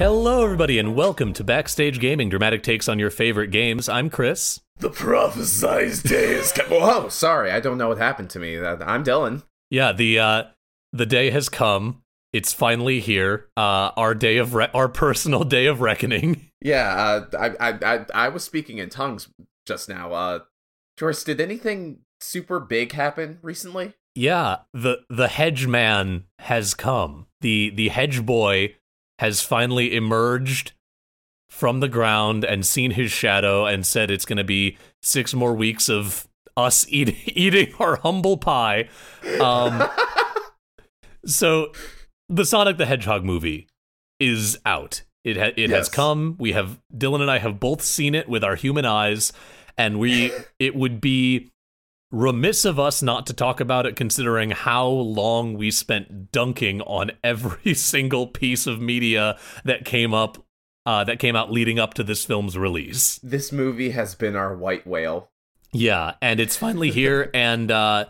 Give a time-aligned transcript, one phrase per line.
[0.00, 3.86] Hello, everybody, and welcome to Backstage Gaming, dramatic takes on your favorite games.
[3.86, 4.58] I'm Chris.
[4.78, 6.78] The prophesized day is coming.
[6.80, 8.58] Oh, sorry, I don't know what happened to me.
[8.58, 9.42] I'm Dylan.
[9.68, 10.44] Yeah, the uh,
[10.94, 12.00] the day has come.
[12.32, 13.50] It's finally here.
[13.58, 16.46] Uh, our day of re- our personal day of reckoning.
[16.62, 19.28] Yeah, uh, I, I I I was speaking in tongues
[19.66, 20.14] just now.
[20.14, 20.38] Uh,
[20.98, 23.92] Chris, did anything super big happen recently?
[24.14, 27.26] Yeah, the the hedge man has come.
[27.42, 28.76] The the hedge boy
[29.20, 30.72] has finally emerged
[31.50, 35.52] from the ground and seen his shadow and said it's going to be six more
[35.52, 36.26] weeks of
[36.56, 38.88] us eat- eating our humble pie.
[39.38, 39.86] Um,
[41.26, 41.70] so
[42.30, 43.68] the Sonic the Hedgehog movie
[44.18, 45.02] is out.
[45.22, 45.70] It ha- it yes.
[45.70, 46.36] has come.
[46.38, 49.34] We have Dylan and I have both seen it with our human eyes,
[49.76, 51.50] and we it would be
[52.12, 57.12] remiss of us not to talk about it considering how long we spent dunking on
[57.24, 60.44] every single piece of media that came up
[60.86, 63.18] uh, that came out leading up to this film's release.
[63.22, 65.30] This movie has been our white whale.
[65.72, 68.06] Yeah, and it's finally here and uh,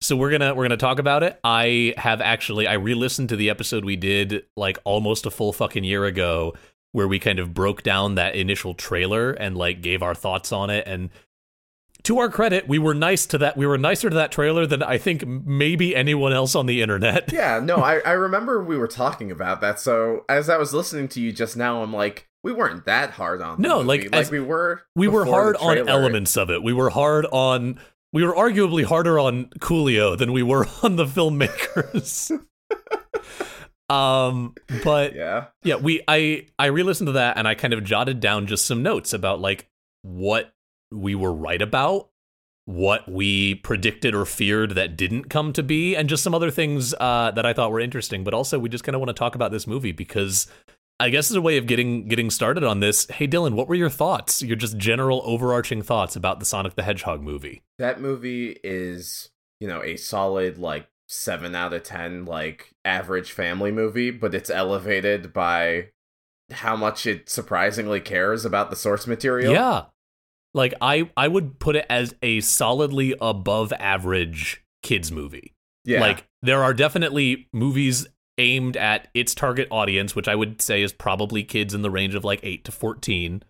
[0.00, 1.38] so we're to we're to talk about it.
[1.42, 5.84] I have actually I re-listened to the episode we did like almost a full fucking
[5.84, 6.54] year ago
[6.92, 10.70] where we kind of broke down that initial trailer and like gave our thoughts on
[10.70, 11.10] it and
[12.08, 13.54] to our credit, we were nice to that.
[13.54, 17.30] We were nicer to that trailer than I think maybe anyone else on the internet.
[17.30, 19.78] Yeah, no, I, I remember we were talking about that.
[19.78, 23.42] So as I was listening to you just now, I'm like, we weren't that hard
[23.42, 23.60] on.
[23.60, 24.80] No, like like we were.
[24.96, 26.62] We were hard on elements of it.
[26.62, 27.78] We were hard on.
[28.14, 32.30] We were arguably harder on Coolio than we were on the filmmakers.
[33.90, 38.20] um, but yeah, yeah, we I I re-listened to that and I kind of jotted
[38.20, 39.68] down just some notes about like
[40.00, 40.54] what
[40.90, 42.10] we were right about,
[42.68, 46.92] what we predicted or feared that didn't come to be, and just some other things
[47.00, 48.24] uh, that I thought were interesting.
[48.24, 50.46] But also, we just kind of want to talk about this movie because
[51.00, 53.06] I guess as a way of getting getting started on this.
[53.08, 54.42] Hey, Dylan, what were your thoughts?
[54.42, 57.62] Your just general overarching thoughts about the Sonic the Hedgehog movie?
[57.78, 63.72] That movie is, you know, a solid like seven out of ten, like average family
[63.72, 65.88] movie, but it's elevated by
[66.50, 69.54] how much it surprisingly cares about the source material.
[69.54, 69.84] Yeah.
[70.54, 75.54] Like I I would put it as a solidly above average kids movie.
[75.84, 76.00] Yeah.
[76.00, 78.06] Like there are definitely movies
[78.38, 82.14] aimed at its target audience, which I would say is probably kids in the range
[82.14, 83.42] of like 8 to 14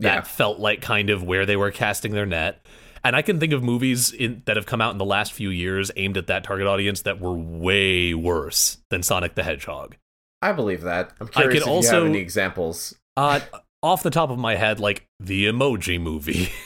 [0.00, 0.20] that yeah.
[0.22, 2.66] felt like kind of where they were casting their net.
[3.04, 5.50] And I can think of movies in, that have come out in the last few
[5.50, 9.96] years aimed at that target audience that were way worse than Sonic the Hedgehog.
[10.42, 11.12] I believe that.
[11.20, 12.94] I'm curious I can if also, you have any examples.
[13.16, 13.40] Uh,
[13.82, 16.50] off the top of my head, like the Emoji Movie.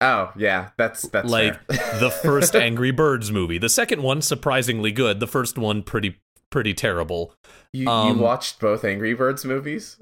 [0.00, 3.56] Oh yeah, that's that's like the first Angry Birds movie.
[3.56, 5.18] The second one surprisingly good.
[5.18, 6.20] The first one pretty
[6.50, 7.32] pretty terrible.
[7.72, 9.96] You, um, you watched both Angry Birds movies?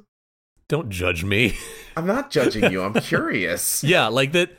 [0.68, 1.56] Don't judge me.
[1.96, 2.82] I'm not judging you.
[2.82, 3.84] I'm curious.
[3.84, 4.50] yeah, like that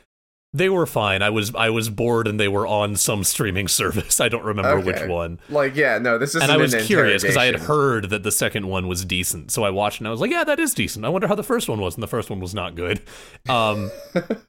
[0.54, 1.20] they were fine.
[1.20, 4.20] I was I was bored and they were on some streaming service.
[4.20, 4.86] I don't remember okay.
[4.86, 5.40] which one.
[5.50, 8.32] Like yeah, no, this is and I was curious because I had heard that the
[8.32, 11.04] second one was decent, so I watched and I was like, yeah, that is decent.
[11.04, 13.02] I wonder how the first one was, and the first one was not good.
[13.48, 13.90] Um,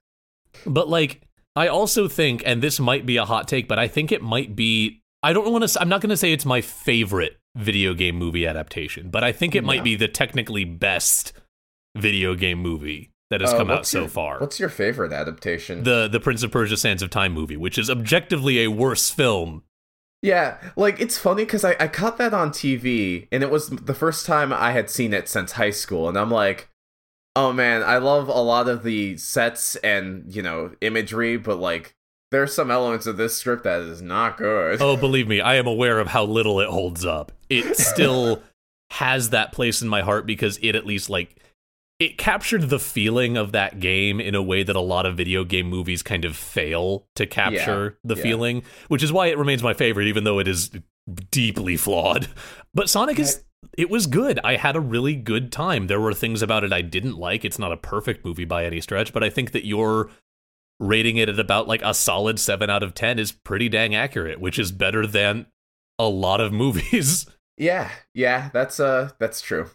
[0.66, 1.22] but like
[1.56, 4.56] I also think, and this might be a hot take, but I think it might
[4.56, 5.02] be.
[5.24, 5.82] I don't want to.
[5.82, 9.56] I'm not going to say it's my favorite video game movie adaptation, but I think
[9.56, 11.34] it might be the technically best
[11.96, 14.40] video game movie that has uh, come out so your, far.
[14.40, 15.84] What's your favorite adaptation?
[15.84, 19.64] The the Prince of Persia: Sands of Time movie, which is objectively a worse film.
[20.22, 23.94] Yeah, like it's funny because I, I caught that on TV and it was the
[23.94, 26.70] first time I had seen it since high school, and I'm like,
[27.36, 31.94] Oh man, I love a lot of the sets and, you know, imagery, but like
[32.32, 34.82] there's some elements of this script that is not good.
[34.82, 37.34] Oh, believe me, I am aware of how little it holds up.
[37.50, 38.42] It still
[38.92, 41.36] has that place in my heart because it at least like
[42.00, 45.44] it captured the feeling of that game in a way that a lot of video
[45.46, 48.24] game movies kind of fail to capture Yeah, the yeah.
[48.24, 50.72] feeling, which is why it remains my favorite even though it is
[51.32, 52.28] deeply flawed.
[52.74, 53.42] But Sonic is
[53.78, 54.38] it was good.
[54.44, 55.88] I had a really good time.
[55.88, 57.46] There were things about it I didn't like.
[57.46, 60.10] It's not a perfect movie by any stretch, but I think that you're
[60.78, 64.42] rating it at about like a solid 7 out of 10 is pretty dang accurate,
[64.42, 65.46] which is better than
[65.98, 67.26] a lot of movies.
[67.58, 69.70] Yeah, yeah, that's uh that's true.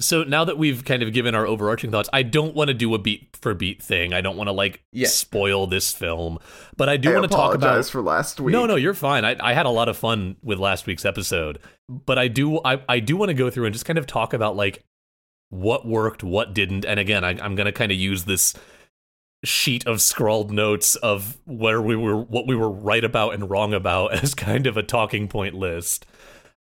[0.00, 2.94] So now that we've kind of given our overarching thoughts, I don't want to do
[2.94, 4.12] a beat for beat thing.
[4.12, 5.08] I don't want to like Yeah.
[5.08, 6.38] spoil this film,
[6.76, 8.52] but I do want to talk about this for last week.
[8.52, 9.24] No, no, you're fine.
[9.24, 11.58] I, I had a lot of fun with last week's episode,
[11.88, 14.32] but I do I, I do want to go through and just kind of talk
[14.32, 14.84] about like
[15.50, 18.54] what worked, what didn't, and again, I, I'm going to kind of use this
[19.44, 23.72] sheet of scrawled notes of where we were, what we were right about and wrong
[23.72, 26.06] about as kind of a talking point list.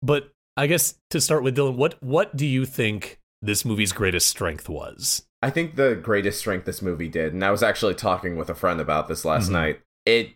[0.02, 4.28] But I guess to start with, Dylan, what what do you think this movie's greatest
[4.28, 5.24] strength was?
[5.42, 8.54] I think the greatest strength this movie did, and I was actually talking with a
[8.54, 9.52] friend about this last Mhm.
[9.52, 9.80] night.
[10.06, 10.30] It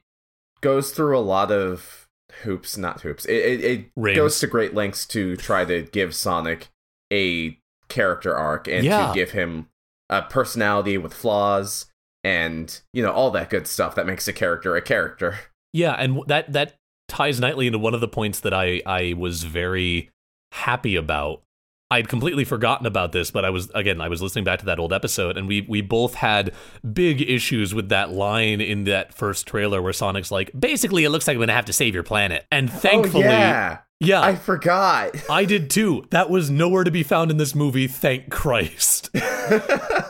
[0.61, 2.08] goes through a lot of
[2.43, 3.25] hoops, not hoops.
[3.25, 3.64] It it,
[3.97, 6.69] it goes to great lengths to try to give Sonic
[7.12, 7.58] a
[7.88, 9.08] character arc and Yeah.
[9.08, 9.69] to give him
[10.11, 11.87] a personality with flaws
[12.25, 15.38] and you know all that good stuff that makes a character a character.
[15.73, 16.75] Yeah, and that that
[17.08, 20.11] ties nicely into one of the points that I I was very
[20.53, 21.43] happy about.
[21.90, 24.78] I'd completely forgotten about this, but I was again I was listening back to that
[24.78, 26.52] old episode, and we we both had
[26.92, 31.28] big issues with that line in that first trailer where Sonic's like, basically, it looks
[31.28, 34.34] like I'm gonna have to save your planet, and oh, thankfully, oh, yeah, yeah, I
[34.34, 35.16] forgot.
[35.30, 36.04] I did too.
[36.10, 39.10] That was nowhere to be found in this movie, thank Christ.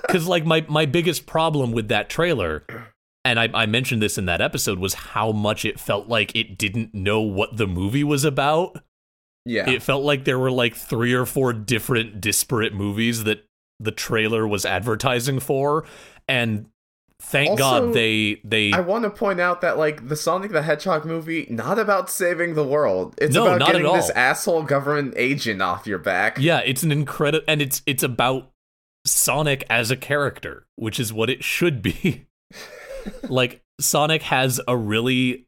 [0.06, 2.64] Because, like, my, my biggest problem with that trailer,
[3.24, 6.56] and I, I mentioned this in that episode, was how much it felt like it
[6.56, 8.82] didn't know what the movie was about.
[9.46, 13.46] Yeah, It felt like there were like three or four different disparate movies that
[13.78, 15.84] the trailer was advertising for.
[16.26, 16.66] And
[17.22, 20.62] thank Also, God they they I want to point out that like the Sonic the
[20.62, 23.14] Hedgehog movie, not about saving the world.
[23.18, 26.38] It's No, about getting this asshole government agent off your back.
[26.40, 28.50] Yeah, it's an incredible, and it's it's about
[29.06, 32.26] Sonic as a character, which is what it should be.
[33.28, 35.46] like Sonic has a really,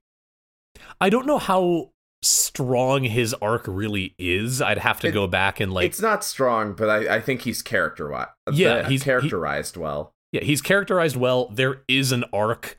[1.01, 1.91] I don't know how
[2.23, 4.61] strong his arc really is.
[4.61, 7.43] I'd have to It- go back and like, it's not strong, but I, I think
[7.43, 8.11] he's character
[8.53, 10.13] Yeah, he's he's- he- characterized well.
[10.33, 11.49] yeah, he's characterized well.
[11.49, 12.79] There is an arc.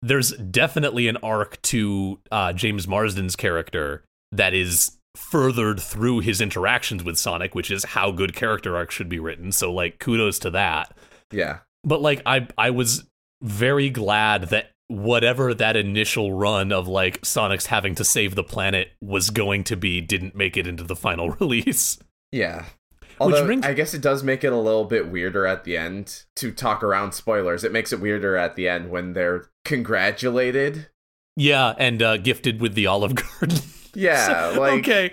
[0.00, 7.02] There's definitely an arc to uh, James Marsden's character that is furthered through his interactions
[7.02, 9.50] with Sonic, which is how good character arcs should be written.
[9.50, 10.96] So like, kudos to that.
[11.32, 13.04] Yeah, but like I I was
[13.42, 18.88] very glad that whatever that initial run of like Sonic's having to save the planet
[19.00, 21.98] was going to be didn't make it into the final release.
[22.32, 22.64] yeah.
[23.20, 26.22] Although brings- I guess it does make it a little bit weirder at the end
[26.36, 27.64] to talk around spoilers.
[27.64, 30.88] It makes it weirder at the end when they're congratulated.
[31.36, 33.58] Yeah, and uh, gifted with the Olive Garden.
[33.94, 35.12] Yeah, So- like okay.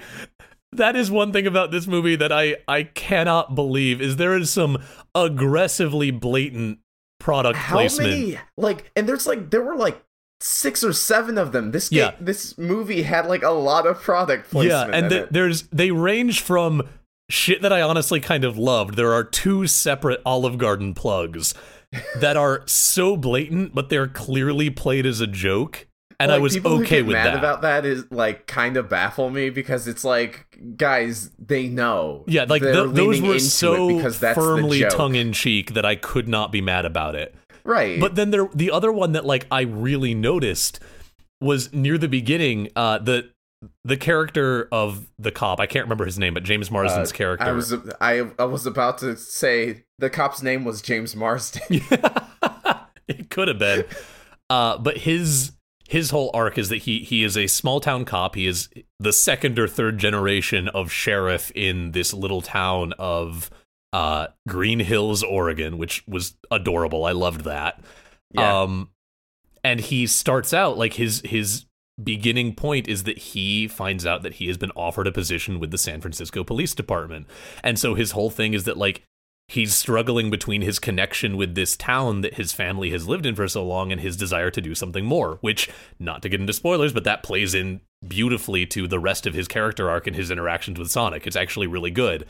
[0.71, 4.49] That is one thing about this movie that I I cannot believe is there is
[4.51, 4.77] some
[5.15, 6.79] aggressively blatant
[7.25, 8.09] product how placement.
[8.11, 9.99] many like and there's like there were like
[10.39, 12.11] six or seven of them this Yeah.
[12.19, 14.91] this movie had like a lot of product placement.
[14.91, 16.83] Yeah, and the, there's they range from
[17.29, 18.95] shit that I honestly kind of loved.
[18.95, 21.55] There are two separate Olive Garden plugs
[22.19, 25.87] that are so blatant, but they're clearly played as a joke,
[26.19, 27.37] and I was okay with mad that.
[27.37, 30.45] about that is like kind of baffle me because it's like
[30.77, 35.73] guys they know yeah, like th- those were so because that's firmly tongue in cheek
[35.73, 37.35] that I could not be mad about it.
[37.63, 40.79] right But then there, the other one that like I really noticed
[41.41, 42.69] was near the beginning.
[42.75, 43.29] Uh, the
[43.83, 47.45] the character of the cop, I can't remember his name, but James Marsden's Uh, character.
[47.45, 51.81] I was I, I was about to say the cop's name was James Marsden
[53.07, 53.85] it could have been.
[54.49, 55.51] Uh, but his
[55.87, 58.35] his whole arc is that he he is a small town cop.
[58.35, 63.49] He is the second or third generation of sheriff in this little town of
[63.93, 67.05] uh, Green Hills, Oregon, which was adorable.
[67.05, 67.81] I loved that.
[68.33, 68.89] yeah Um,
[69.63, 71.65] and he starts out like his his
[72.03, 75.71] beginning point is that he finds out that he has been offered a position with
[75.71, 77.27] the San Francisco Police Department,
[77.63, 79.03] and so his whole thing is that like
[79.47, 83.47] he's struggling between his connection with this town that his family has lived in for
[83.47, 85.37] so long and his desire to do something more.
[85.41, 89.33] Which, not to get into spoilers, but that plays in beautifully to the rest of
[89.33, 91.25] his character arc and his interactions with Sonic.
[91.27, 92.25] It's actually really good.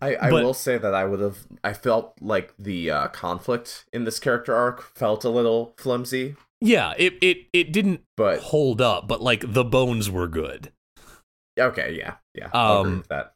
[0.00, 1.38] I, I But- will say that I would have.
[1.64, 6.92] I felt like the uh, conflict in this character arc felt a little flimsy, Yeah,
[6.98, 10.70] it it it didn't but hold up, but like the bones were good.
[11.58, 13.32] okay, yeah, yeah, I'll agree Um, with that.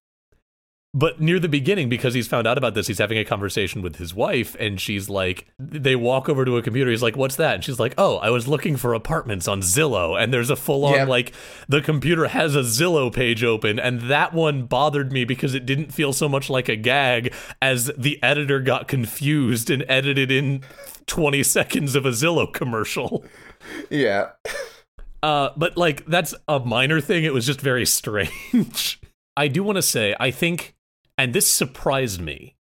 [0.93, 3.97] But near the beginning, because he's found out about this, he's having a conversation with
[3.97, 6.91] his wife, and she's like, they walk over to a computer.
[6.91, 10.21] He's like, "What's that?" And she's like, "Oh, I was looking for apartments on Zillow."
[10.21, 11.05] And there's a full on Yeah.
[11.05, 11.33] like,
[11.69, 15.93] the computer has a Zillow page open, and that one bothered me because it didn't
[15.95, 17.33] feel so much like a gag
[17.63, 20.63] as the editor got confused and edited in
[21.07, 23.25] 20 seconds of a Zillow commercial.
[23.91, 24.31] Yeah,
[25.23, 27.23] Uh, but like that's a minor thing.
[27.23, 28.99] It was just very strange.
[29.37, 30.75] I do want to say, I think,
[31.23, 32.57] and this surprised me.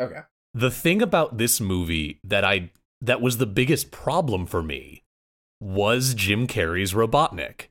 [0.00, 0.20] okay,
[0.54, 5.04] The thing about this movie that I that was the biggest problem for me
[5.60, 7.68] was Jim Carrey's Robotnik.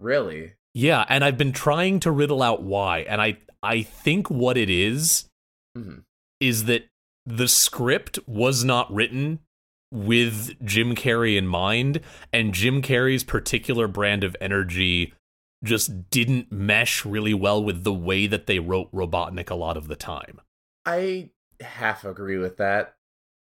[0.00, 4.56] really, Yeah, and I've been trying to riddle out why, and I I think what
[4.56, 5.28] it is
[5.76, 5.98] hmm
[6.40, 6.86] is that
[7.24, 9.38] the script was not written
[9.90, 12.00] with Jim Carrey in mind,
[12.32, 15.14] and Jim Carrey's particular brand of energy
[15.64, 19.88] just didn't mesh really well with the way that they wrote Robotnik a lot of
[19.88, 20.40] the time.
[20.86, 21.30] I
[21.60, 22.94] half agree with that.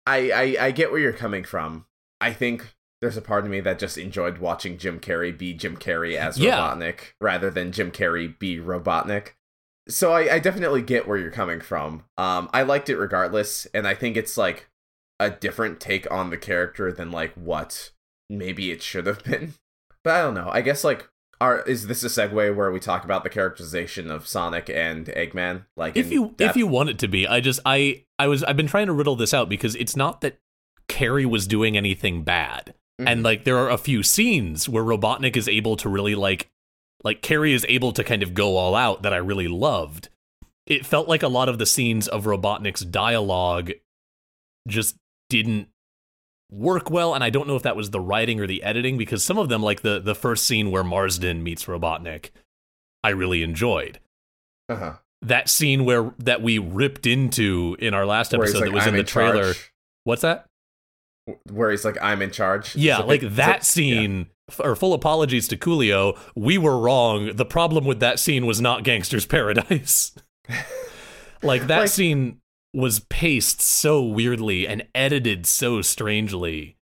[0.07, 1.85] I, I I get where you're coming from.
[2.21, 5.77] I think there's a part of me that just enjoyed watching Jim Carrey be Jim
[5.77, 6.57] Carrey as Yeah.
[6.57, 9.33] Robotnik rather than Jim Carrey be Robotnik.
[9.87, 12.05] So I, I definitely get where you're coming from.
[12.17, 14.69] Um, I liked it regardless, and I think it's like
[15.19, 17.91] a different take on the character than like what
[18.29, 19.53] maybe it should have been.
[20.03, 20.49] But I don't know.
[20.51, 21.07] I guess like
[21.41, 25.65] are is this a segue where we talk about the characterization of Sonic and Eggman?
[25.75, 28.57] Like If you if you want it to be, I just I I was I've
[28.57, 30.37] been trying to riddle this out because it's not that
[30.87, 32.73] Carrey was doing anything bad.
[33.01, 33.07] Mhm.
[33.07, 36.49] And like there are a few scenes where Robotnik is able to really like
[37.03, 40.09] like Carrey is able to kind of go all out that I really loved.
[40.65, 43.71] It felt like a lot of the scenes of Robotnik's dialogue
[44.67, 44.95] just
[45.29, 45.67] didn't
[46.51, 49.23] work well and I don't know if that was the writing or the editing because
[49.23, 52.29] some of them like the the first scene where Marsden meets Robotnik
[53.03, 53.99] I really enjoyed.
[54.69, 54.93] uh-huh.
[55.21, 58.89] That scene where that we ripped into in our last episode like, that was "I'm
[58.89, 59.43] in the trailer.
[59.53, 59.71] charge."
[60.03, 60.45] What's that?
[61.51, 62.75] Where he's like, I'm in charge.
[62.75, 64.27] Yeah, So like that so- scene.
[64.47, 66.15] f- Or full apologies to Coolio.
[66.35, 67.35] We were wrong.
[67.35, 70.11] The problem with that scene was not Gangsta's Paradise.
[71.41, 72.39] like that Like- scene
[72.75, 76.77] was paced so weirdly and edited so strangely.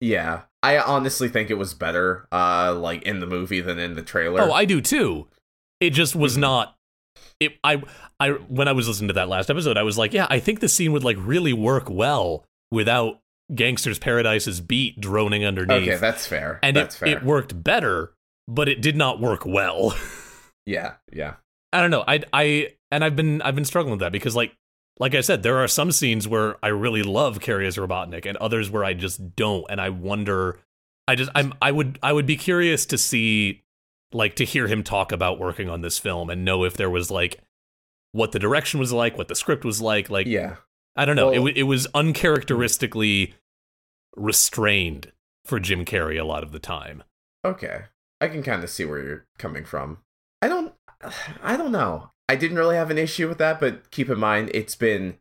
[0.00, 0.42] Yeah.
[0.62, 4.40] I honestly think it was better, uh, like in the movie than in the trailer.
[4.42, 5.28] Oh, I do too.
[5.80, 6.40] It just was Mhm.
[6.40, 6.76] not.
[7.40, 7.52] It.
[7.62, 7.82] I.
[8.18, 8.30] I.
[8.30, 10.68] When I was listening to that last episode, I was like, yeah, I think the
[10.68, 13.20] scene would like really work well without
[13.52, 15.82] Gangsta's Paradise's beat droning underneath.
[15.88, 16.58] okay, that's fair.
[16.62, 17.08] and that's it, fair.
[17.18, 18.12] it worked better,
[18.48, 19.96] but it did not work well.
[20.66, 21.34] yeah, yeah.
[21.72, 22.02] I don't know.
[22.08, 24.54] I I and I've been I've been struggling with that because like
[24.98, 28.36] like I said, there are some scenes where I really love Carrey as Robotnik, and
[28.38, 30.58] others where I just don't, and I wonder.
[31.06, 33.62] I just I'm I would I would be curious to see
[34.12, 37.10] like to hear him talk about working on this film and know if there was
[37.10, 37.40] like
[38.12, 40.10] what the direction was like, what the script was like.
[40.10, 40.56] Like Yeah.
[40.96, 41.28] I don't know.
[41.30, 43.34] it Well- wa- it was uncharacteristically
[44.16, 45.12] restrained
[45.44, 47.02] for Jim Carrey a lot of the time.
[47.44, 47.82] Okay.
[48.20, 49.98] I can kind of see where you're coming from.
[50.42, 50.74] I don't
[51.42, 52.10] I don't know.
[52.28, 55.18] I didn't really have an issue with that, but keep in mind it's been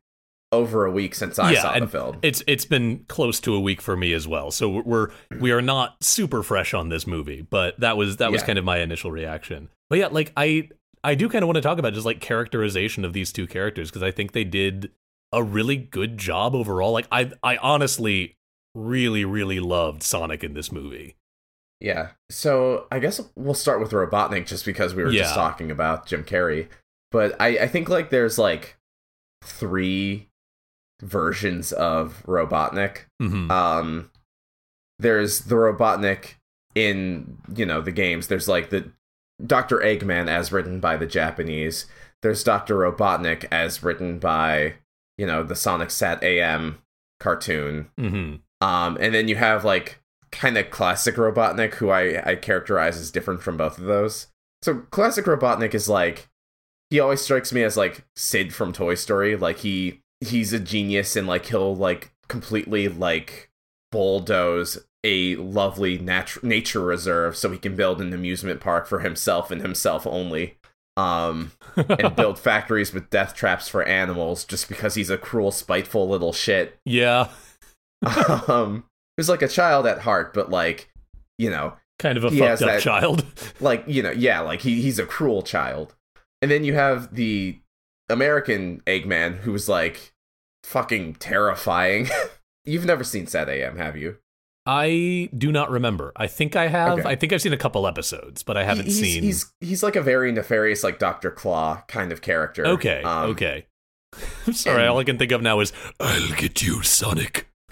[0.52, 2.20] over a week since I Yeah, saw the film.
[2.22, 4.52] It's it's been close to a week for me as well.
[4.52, 5.10] So we're
[5.40, 8.48] we are not super fresh on this movie, but that was that was Yeah.
[8.48, 9.70] kind of my initial reaction.
[9.90, 10.70] But yeah, like I
[11.04, 13.90] I do kind of want to talk about just like characterization of these two characters
[13.90, 14.92] because I think they did
[15.34, 16.92] a really good job overall.
[16.94, 18.36] Like I I honestly
[18.74, 21.16] really really loved Sonic in this movie.
[21.80, 22.10] Yeah.
[22.30, 25.24] So I guess we'll start with Robotnik just because we were Yeah.
[25.24, 26.68] just talking about Jim Carrey.
[27.12, 28.78] But I, I think like there's like
[29.44, 30.28] three
[31.02, 33.06] versions of Robotnik.
[33.20, 34.12] hmm Um
[35.00, 36.36] there's the Robotnik
[36.74, 38.28] in, you know, the games.
[38.28, 38.92] There's like the
[39.46, 39.78] Dr.
[39.78, 41.86] Eggman as written by the Japanese.
[42.24, 42.76] There's Dr.
[42.78, 44.74] Robotnik as written by,
[45.18, 46.78] you know, the Sonic SatAM
[47.20, 47.90] cartoon.
[47.98, 50.00] hmm Um, and then you have like
[50.32, 54.28] kind of classic Robotnik, who I, I characterize as different from both of those.
[54.64, 56.28] So classic Robotnik is like
[56.90, 59.36] he always strikes me as like Sid from Toy Story.
[59.36, 63.50] Like he he's a genius and like he'll like completely like
[63.92, 69.52] bulldoze a lovely natu- nature reserve so he can build an amusement park for himself
[69.52, 70.58] and himself only.
[70.98, 76.10] Um, and build factories with death traps for animals just because he's a cruel, spiteful
[76.10, 77.30] little shit yeah,
[78.48, 78.84] um
[79.16, 80.90] who's like a child at heart but like
[81.38, 83.24] you know kind of a fucked up that- child.
[83.60, 85.96] like you know yeah like he, he's a cruel child
[86.42, 87.60] and then you have the
[88.10, 90.14] American Eggman, who was like
[90.64, 92.08] fucking terrifying.
[92.66, 94.18] You've never seen SatAM, have you?
[94.66, 96.12] I do not remember.
[96.18, 97.00] I think I have.
[97.00, 97.10] Okay.
[97.10, 99.24] I think I've seen a couple episodes, but I haven't he's, seen.
[99.24, 102.68] He's he's like a very nefarious, like Doctor Claw kind of character.
[102.68, 103.02] okay.
[103.02, 103.66] Um, okay.
[104.46, 104.82] I'm sorry.
[104.82, 107.48] and- all I can think of now is I'll get you, Sonic.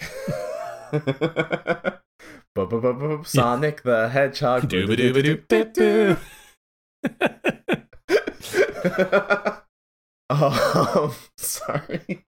[3.24, 4.72] Sonic the Hedgehog.
[10.30, 12.24] um, sorry.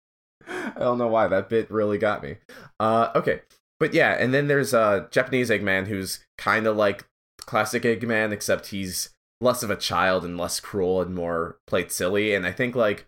[0.48, 2.36] I don't know why that bit really got me.
[2.78, 3.40] Uh, okay,
[3.80, 7.06] but yeah, and then there's uh Japanese Eggman who's kind of like
[7.38, 12.34] classic Eggman, except he's less of a child and less cruel and more played silly.
[12.34, 13.06] And I think like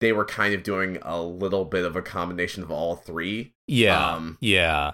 [0.00, 4.14] they were kind of doing a little bit of a combination of all three Yeah.
[4.14, 4.92] Um, yeah.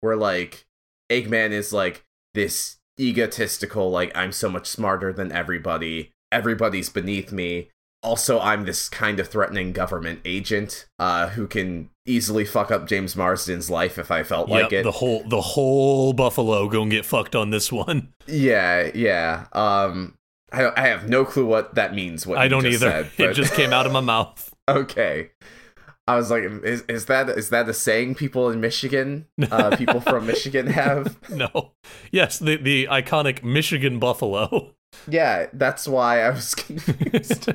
[0.00, 0.66] where like
[1.10, 6.12] Eggman is like this egotistical, like I'm so much smarter than everybody.
[6.32, 7.68] Everybody's beneath me.
[8.02, 13.16] Also, I'm this kind of threatening government agent uh, who can easily fuck up James
[13.16, 14.82] Marsden's life if I felt like Yep, it.
[14.84, 18.12] The whole the whole Buffalo gonna get fucked on this one.
[18.26, 19.46] yeah, yeah.
[19.52, 20.14] Um,
[20.52, 22.26] I, I have no clue what that means.
[22.26, 22.78] What I don't either.
[22.78, 24.54] Said, it just came out of my mouth.
[24.68, 25.30] okay.
[26.08, 30.00] I was like, is, is that is that a saying people in Michigan, uh, people
[30.00, 31.16] from Michigan have?
[31.28, 31.72] No.
[32.12, 34.75] Yes, the the iconic Michigan Buffalo.
[35.08, 37.52] Yeah, that's why I was confused.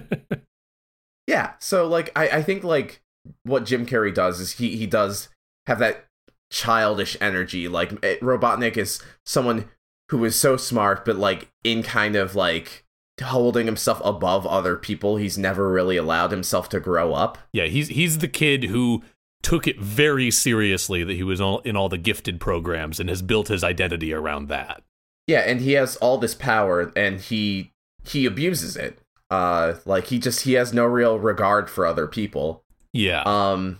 [1.28, 3.02] yeah, so like I, I think like
[3.44, 5.30] what Jim Carrey does is he he does
[5.68, 6.06] have that
[6.52, 7.68] childish energy.
[7.68, 9.70] Like Robotnik is someone
[10.10, 12.84] who is so smart, but like in kind of like
[13.22, 15.18] holding himself above other people.
[15.18, 17.38] He's never really allowed himself to grow up.
[17.54, 19.04] yeah, he's he's the kid who
[19.42, 23.22] took it very seriously that he was all, in all the gifted programs and has
[23.22, 24.84] built his identity around that.
[25.28, 27.72] Yeah, and he has all this power, and he
[28.04, 29.00] he abuses it.
[29.30, 32.64] Uh, like he just he has no real regard for other people.
[32.94, 33.24] Yeah.
[33.26, 33.80] Um,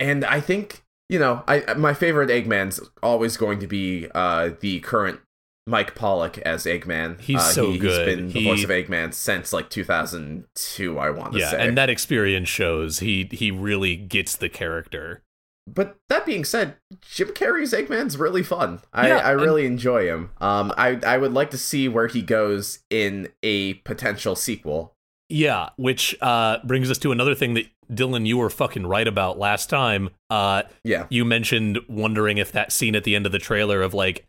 [0.00, 4.80] and I think you know, I my favorite Eggman's always going to be uh the
[4.80, 5.20] current
[5.66, 7.20] Mike Pollock as Eggman.
[7.20, 8.08] He's uh, so he, good.
[8.08, 10.98] He's been the He- voice of Eggman since like 2002.
[10.98, 11.66] I want to yeah, say.
[11.66, 15.22] and that experience shows he he really gets the character.
[15.66, 18.80] But that being said, Jim Carrey's Eggman's really fun.
[18.92, 20.30] I, Yeah, I and- really enjoy him.
[20.40, 24.92] Um, I I would like to see where he goes in a potential sequel.
[25.28, 29.38] Yeah, which uh brings us to another thing that Dylan you were fucking right about
[29.38, 30.10] last time.
[30.30, 33.92] Uh Yeah, you mentioned wondering if that scene at the end of the trailer of
[33.92, 34.24] like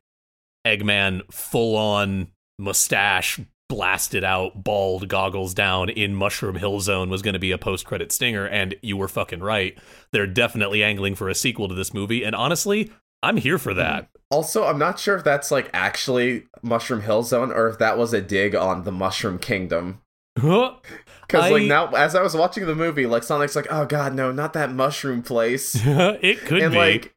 [0.65, 7.34] Eggman full on mustache blasted out bald goggles down in Mushroom Hill Zone was going
[7.34, 9.77] to be a post credit stinger and you were fucking right.
[10.12, 12.91] They're definitely angling for a sequel to this movie and honestly,
[13.23, 14.03] I'm here for that.
[14.03, 14.17] Mm-hmm.
[14.30, 18.13] Also, I'm not sure if that's like actually Mushroom Hill Zone or if that was
[18.13, 20.01] a dig on the Mushroom Kingdom.
[20.38, 20.75] Huh?
[21.27, 24.32] Because like now, as I was watching the movie, like Sonic's like, "Oh God, no,
[24.32, 26.77] not that mushroom place," it could and be.
[26.77, 27.13] like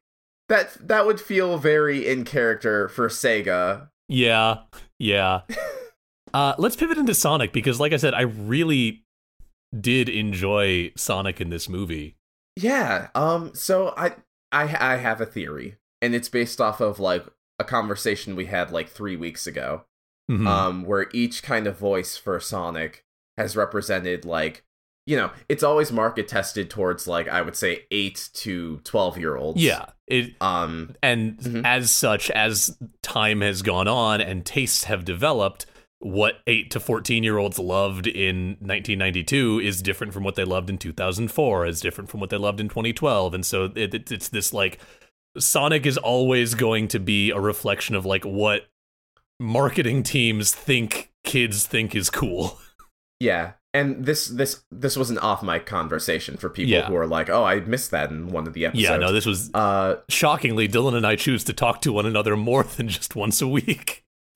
[0.49, 3.87] that that would feel very in character for Sega.
[4.09, 4.63] Yeah,
[4.99, 5.41] yeah.
[6.33, 9.03] uh, let's pivot into Sonic because, like I said, I really
[9.79, 12.15] did enjoy Sonic in this movie.
[12.55, 13.07] Yeah.
[13.15, 13.51] Um.
[13.53, 14.15] So I
[14.51, 17.25] I I have a theory, and it's based off of like
[17.59, 19.85] a conversation we had like three weeks ago.
[20.29, 20.47] Mhm.
[20.47, 23.03] um, where each kind of voice for Sonic
[23.37, 24.63] has represented like
[25.05, 29.35] you know it's always market tested towards like I would say eight to twelve year
[29.35, 29.61] olds.
[29.61, 30.95] yeah, it Um.
[31.03, 31.65] and Mhm.
[31.65, 35.65] as such, as time has gone on and tastes have developed,
[36.01, 40.69] what eight to fourteen year olds loved in 1992 is different from what they loved
[40.69, 41.65] in 2004.
[41.65, 44.79] Is different from what they loved in 2012, and so it, it, it's this like
[45.37, 48.67] Sonic is always going to be a reflection of like what
[49.39, 52.57] marketing teams think kids think is cool.
[53.19, 53.51] Yeah.
[53.71, 56.87] And this this this was an off mic conversation for people Yeah.
[56.87, 58.89] who are like, oh, I missed that in one of the episodes.
[58.89, 62.35] yeah, no, this was Uh, shockingly Dylan and I choose to talk to one another
[62.35, 64.03] more than just once a week.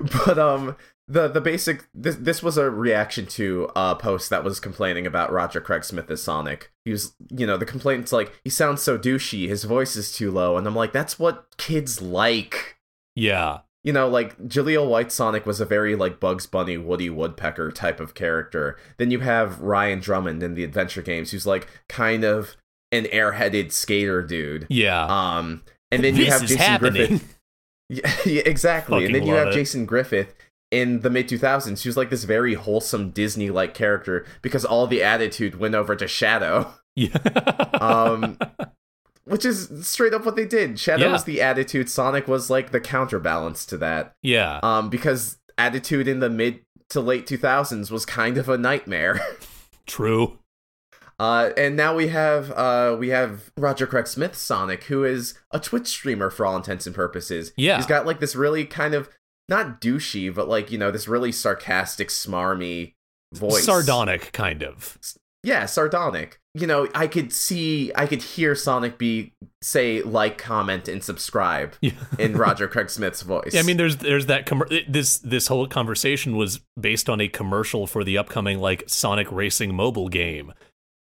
[0.26, 0.76] but um
[1.08, 5.32] the the basic this this was a reaction to a post that was complaining about
[5.32, 6.72] Roger Craig Smith as Sonic.
[6.84, 10.30] He was you know the complaint's like he sounds so douchey, his voice is too
[10.30, 12.76] low, and I'm like that's what kids like.
[13.16, 13.60] Yeah.
[13.82, 17.98] You know, like Jaleel White Sonic was a very like Bugs Bunny, Woody Woodpecker type
[17.98, 18.76] of character.
[18.98, 22.56] Then you have Ryan Drummond in the adventure games, who's like kind of
[22.92, 24.66] an airheaded skater dude.
[24.68, 25.06] Yeah.
[25.06, 27.06] Um, and then you have Jason happening.
[27.08, 27.38] Griffith
[27.90, 29.04] yeah, yeah, exactly.
[29.04, 29.52] and then you have it.
[29.54, 30.34] Jason Griffith
[30.70, 31.82] in the mid 2000s.
[31.82, 35.94] She was like this very wholesome Disney like character because all the attitude went over
[35.96, 37.16] to Shadow, Yeah.
[37.80, 38.38] um,
[39.24, 40.78] which is straight up what they did.
[40.78, 41.12] Shadow Yeah.
[41.12, 44.12] was the attitude, Sonic was like the counterbalance to that.
[44.22, 44.60] yeah.
[44.62, 49.20] Um, because attitude in the mid to late 2000s was kind of a nightmare.
[49.86, 50.38] True.
[51.20, 55.60] Uh, and now we have uh, we have Roger Craig Smith Sonic, who is a
[55.60, 57.52] Twitch streamer for all intents and purposes.
[57.58, 57.76] Yeah.
[57.76, 59.10] he's got like this really kind of
[59.46, 62.94] not douchey, but like you know this really sarcastic, smarmy
[63.34, 64.96] voice, Sardonic, kind of.
[65.42, 66.38] Yeah, sardonic.
[66.54, 71.74] You know, I could see, I could hear Sonic be say like, comment, and subscribe
[71.80, 71.92] Yeah.
[72.18, 73.50] in Roger Craig Smith's voice.
[73.52, 77.28] Yeah, I mean, there's there's that com- this this whole conversation was based on a
[77.28, 80.52] commercial for the upcoming like Sonic Racing mobile game,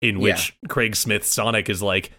[0.02, 2.10] in which Craig Smith Sonic is like,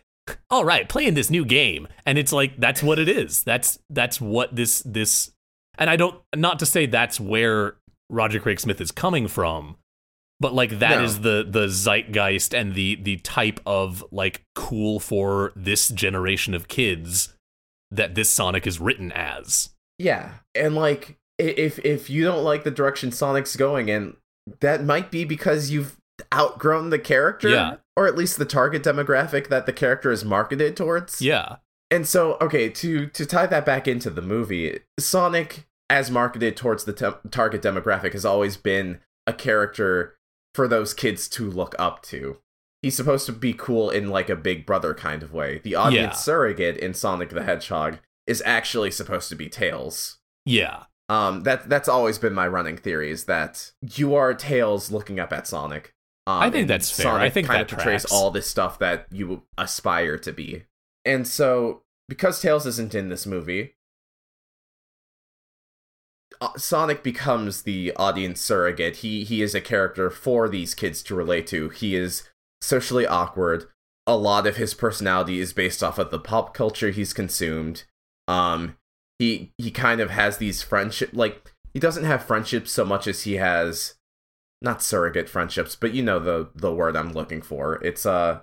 [0.50, 3.44] "All right, playing this new game," and it's like that's what it is.
[3.44, 5.32] That's that's what this this,
[5.78, 7.76] and I don't not to say that's where
[8.10, 9.76] Roger Craig Smith is coming from,
[10.40, 11.04] but like that No.
[11.04, 16.68] is the the zeitgeist and the the type of like cool for this generation of
[16.68, 17.36] kids
[17.92, 19.70] that this Sonic is written as.
[20.00, 24.16] Yeah, and like if if you don't like the direction Sonic's going in,
[24.62, 25.98] that might be because you've
[26.34, 27.76] outgrown the character, Yeah.
[27.98, 31.22] or at least the target demographic that the character is marketed towards.
[31.22, 31.58] Yeah.
[31.92, 36.86] And so, okay, to to tie that back into the movie, Sonic as marketed towards
[36.86, 40.18] the tem- target demographic has always been a character
[40.56, 42.38] for those kids to look up to.
[42.82, 45.60] He's supposed to be cool in like a big brother kind of way.
[45.64, 46.20] The audience Yeah.
[46.20, 50.18] surrogate in Sonic the Hedgehog is actually supposed to be Tails.
[50.46, 50.84] Yeah.
[51.10, 55.32] Um, that that's always been my running theory is that you are Tails looking up
[55.32, 55.93] at Sonic.
[56.26, 57.06] Um, I think that's fair.
[57.06, 58.14] Sonic I think kind that of portrays tracks.
[58.14, 60.64] all this stuff that you aspire to be.
[61.06, 63.76] And so, because Tails isn't in this movie,
[66.40, 68.98] uh, Sonic becomes the audience surrogate.
[68.98, 71.70] He he is a character for these kids to relate to.
[71.70, 72.24] He is
[72.62, 73.66] socially awkward.
[74.08, 77.84] A lot of his personality is based off of the pop culture he's consumed.
[78.28, 78.78] Um,
[79.20, 83.24] he he kind of has these friendship like he doesn't have friendships so much as
[83.24, 83.96] he has
[84.64, 87.76] not surrogate friendships, but you know the the word I'm looking for.
[87.84, 88.42] It's uh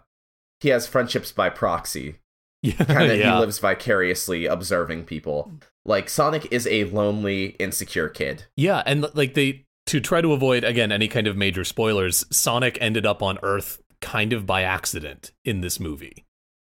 [0.60, 2.16] he has friendships by proxy.
[2.62, 2.74] Yeah.
[2.84, 3.32] Kind of yeah.
[3.32, 5.50] he lives vicariously observing people.
[5.86, 8.44] Like Sonic is a lonely, insecure kid.
[8.54, 12.76] yeah, and like they to try to avoid again any kind of major spoilers, Sonic
[12.82, 16.26] ended up on Earth kind of by accident in this movie.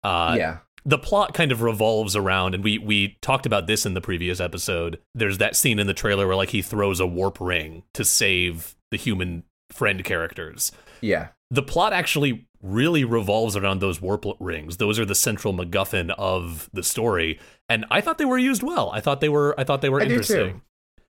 [0.05, 0.57] Uh yeah.
[0.85, 4.39] the plot kind of revolves around and we we talked about this in the previous
[4.39, 4.99] episode.
[5.13, 8.77] There's that scene in the trailer where like he throws a warp ring to save
[8.93, 10.71] the human friend characters.
[11.01, 11.29] Yeah.
[11.51, 14.77] the plot actually really revolves around those warp rings.
[14.77, 18.89] Those are the central MacGuffin of the story, and I thought they were used well.
[18.91, 19.53] I thought they were.
[19.59, 20.61] I thought they were I interesting.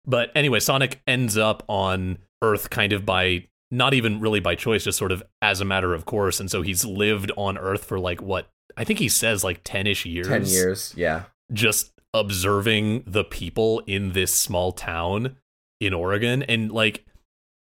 [0.06, 4.84] But anyway, Sonic ends up on Earth kind of by not even really by choice,
[4.84, 6.40] just sort of as a matter of course.
[6.40, 9.86] And so he's lived on Earth for like what I think he says like ten
[9.86, 10.28] ish years.
[10.28, 10.94] 10 years.
[10.96, 11.24] Yeah.
[11.52, 15.36] Just observing the people in this small town
[15.80, 16.42] in Oregon.
[16.44, 17.04] And like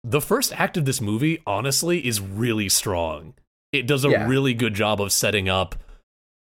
[0.08, 3.34] the first act of this movie, honestly, is really strong.
[3.72, 4.26] It does a Yeah.
[4.28, 5.74] really good job of setting up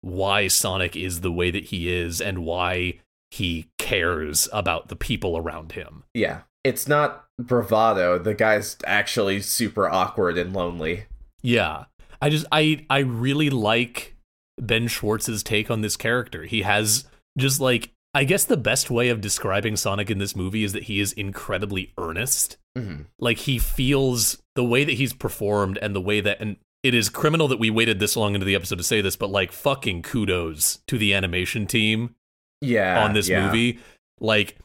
[0.02, 3.00] why Sonic is the way that he is and why
[3.32, 6.04] he cares about the people around him.
[6.14, 6.42] Yeah.
[6.64, 8.20] It's not bravado.
[8.20, 11.06] The guy's actually super awkward and lonely.
[11.42, 11.86] Yeah.
[12.22, 14.16] I just I I really like
[14.62, 16.44] Ben Schwartz's take on this character.
[16.44, 17.06] He has
[17.38, 20.84] just like I guess the best way of describing Sonic in this movie is that
[20.84, 22.58] he is incredibly earnest.
[22.76, 26.94] Hmm Like he feels the way that he's performed and the way that and it
[26.94, 29.52] is criminal that we waited this long into the episode to say this, but like
[29.52, 32.14] fucking kudos to the animation team
[32.62, 33.04] Yeah.
[33.04, 33.46] on this yeah.
[33.48, 33.80] movie.
[34.20, 34.58] Like,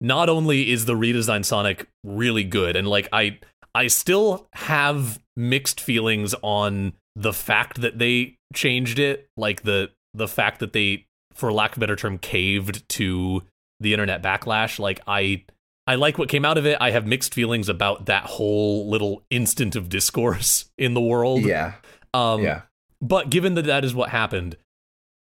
[0.00, 3.38] not only is the redesigned Sonic really good, and like I
[3.74, 10.28] I still have mixed feelings on the fact that they changed it, like the the
[10.28, 13.42] fact that they, for lack of a better term, caved to
[13.80, 14.78] the internet backlash.
[14.80, 15.44] Like I
[15.88, 16.76] I like what came out of it.
[16.80, 21.42] I have mixed feelings about that whole little instant of discourse in the world.
[21.44, 21.74] Yeah.
[22.14, 22.62] Um, yeah.
[23.00, 24.56] but given that that is what happened,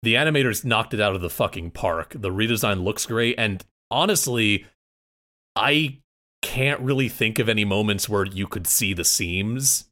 [0.04, 2.14] the animators knocked it out of the fucking park.
[2.18, 4.66] The redesign looks great, and honestly,
[5.56, 6.00] I
[6.42, 9.86] can't really think of any moments where you could see the seams.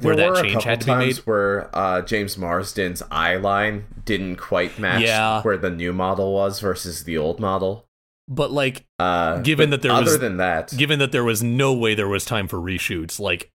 [0.00, 1.16] where there that were a change had to be made.
[1.18, 5.42] where uh, James Marsden's eye line didn't quite match Yeah.
[5.42, 7.86] where the new model was versus the old model.
[8.32, 11.42] But like, Uh, Given but that there other was- than that, given that there was
[11.42, 13.50] no way there was time for reshoots, like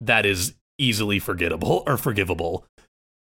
[0.00, 2.66] that is easily forgettable or forgivable.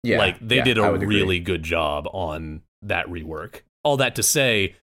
[0.03, 1.16] yeah, like they yeah, did a would agree.
[1.16, 3.61] really good job on that rework.
[3.85, 4.75] All that to say,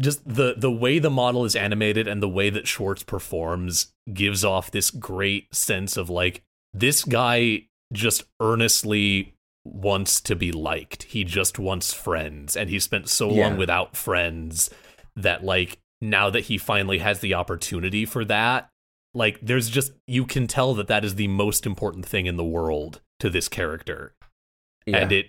[0.00, 4.44] just the the way the model is animated and the way that Schwartz performs gives
[4.44, 11.02] off this great sense of like this guy just earnestly wants to be liked.
[11.04, 14.70] He just wants friends and he spent so long without friends
[15.16, 18.68] that like now that he finally has the opportunity for that,
[19.14, 22.44] like there's just you can tell that that is the most important thing in the
[22.44, 24.14] world to this character.
[24.86, 24.98] Yeah.
[24.98, 25.26] And it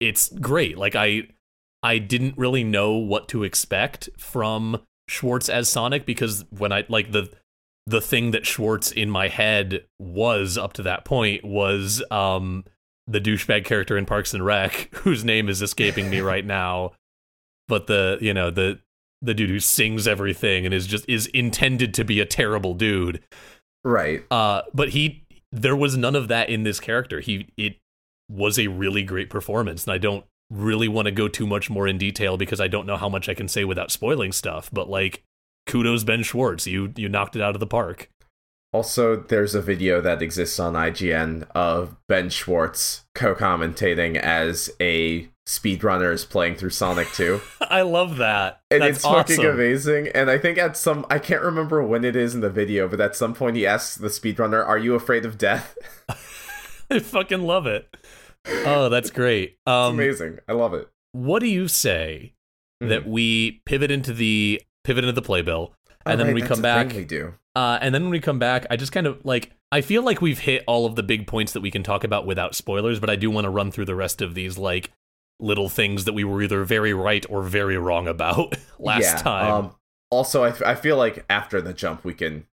[0.00, 0.78] it's great.
[0.78, 1.28] Like I
[1.82, 7.12] I didn't really know what to expect from Schwartz as Sonic because when I like
[7.12, 7.30] the
[7.86, 12.64] the thing that Schwartz in my head was up to that point was um
[13.06, 16.92] the douchebag character in Parks and Rec whose name is escaping me right now
[17.68, 18.80] but the you know the
[19.22, 23.22] the dude who sings everything and is just is intended to be a terrible dude.
[23.84, 24.24] Right.
[24.30, 27.20] uh but he there was none of that in this character.
[27.20, 27.76] He it
[28.30, 31.86] was a really great performance and I don't really want to go too much more
[31.86, 34.88] in detail because I don't know how much I can say without spoiling stuff but
[34.88, 35.22] like
[35.66, 36.66] kudos Ben Schwartz.
[36.66, 38.10] You you knocked it out of the park.
[38.72, 46.12] Also, there's a video that exists on IGN of Ben Schwartz co-commentating as a speedrunner
[46.12, 47.40] is playing through Sonic 2.
[47.60, 49.50] I love that And That's it's fucking awesome.
[49.54, 50.08] amazing.
[50.08, 53.00] And I think at some I can't remember when it is in the video, but
[53.00, 55.76] at some point he asks the speedrunner, Are you afraid of death?
[56.90, 57.88] I fucking love it
[58.64, 60.38] oh that's great It's um amazing.
[60.48, 60.88] I love it.
[61.12, 62.32] what do you say
[62.82, 62.88] Mhm.
[62.90, 66.62] that we pivot into the pivot into the playbill and Oh, then right, we come
[66.62, 67.34] back we do.
[67.56, 70.20] uh, and then when we come back i just kind of like i feel like
[70.20, 73.08] we've hit all of the big points that we can talk about without spoilers but
[73.10, 74.92] i do want to run through the rest of these like
[75.40, 79.52] little things that we were either very right or very wrong about last yeah, time
[79.52, 79.74] Um,
[80.10, 82.46] also, I, f- I feel like after the jump, we can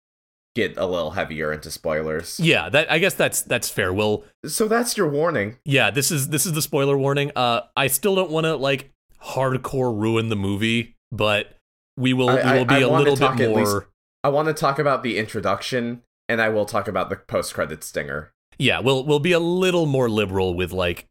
[0.54, 2.38] get a little heavier into spoilers.
[2.38, 5.56] yeah that i guess that's that's fair we'll So that's your warning.
[5.64, 8.90] yeah this is this is the spoiler warning uh i still don't want to like
[9.22, 11.56] hardcore ruin the movie but
[11.96, 13.88] we will I- we will be I a wanna little bit at least- more
[14.24, 18.32] I want to talk about the introduction, and I will talk about the post-credit stinger.
[18.56, 21.06] yeah, we'll we'll be a little more liberal with like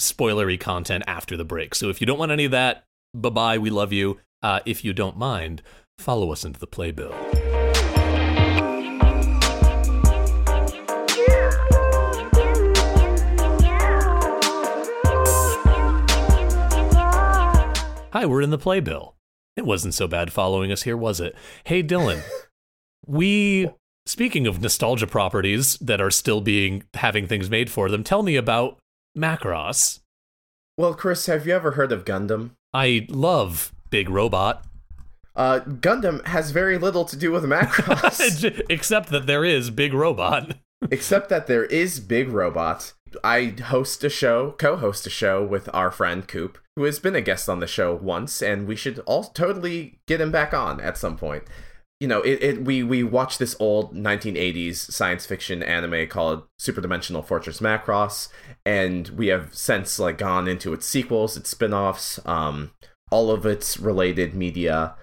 [0.00, 1.74] spoilery content after the break.
[1.74, 3.58] So if you don't want any of that, bye bye.
[3.58, 4.18] We love you.
[4.42, 5.62] Uh, if you don't mind,
[5.98, 7.12] follow us into the playbill.
[18.12, 19.14] Hi, we're in the playbill.
[19.56, 21.34] It wasn't so bad following us here, was it?
[21.64, 22.22] Hey, Dylan.
[23.06, 23.70] we
[24.06, 28.04] speaking of nostalgia properties that are still being having things made for them.
[28.04, 28.78] Tell me about
[29.16, 30.00] Macross.
[30.76, 32.50] Well, Chris, have you ever heard of Gundam?
[32.74, 34.64] I love Big Robot,
[35.34, 40.56] Uh, Gundam has very little to do with Macross, except that there is Big Robot.
[40.90, 42.92] except that there is Big Robot.
[43.24, 47.20] I host a show, co-host a show with our friend Coop, who has been a
[47.22, 50.98] guest on the show once, and we should all totally get him back on at
[50.98, 51.44] some point.
[52.00, 57.24] You know, it, it we we watched this old 1980s science fiction anime called Superdimensional
[57.24, 58.28] Fortress Macross,
[58.66, 62.72] and we have since like gone into its sequels, its spin-offs, um,
[63.10, 64.94] all of its related media.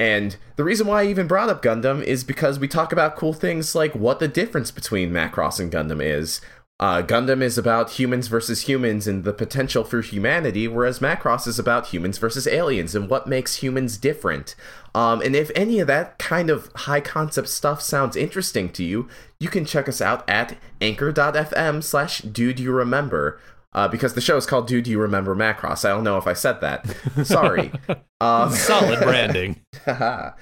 [0.00, 3.34] And the reason why I even brought up Gundam is because we talk about cool
[3.34, 6.40] things like what the difference between Macross and Gundam is.
[6.80, 11.58] Uh, Gundam is about humans versus humans and the potential for humanity, whereas Macross is
[11.58, 14.54] about humans versus aliens and what makes humans different.
[14.94, 19.08] Um, and if any of that kind of high concept stuff sounds interesting to you,
[19.38, 23.38] you can check us out at anchor.fm slash dude you remember.
[23.72, 25.84] Uh, because the show is called Dude You Remember Macross.
[25.84, 26.92] I don't know if I said that.
[27.24, 27.70] Sorry.
[28.20, 29.60] Um, Solid branding.
[29.86, 30.32] uh,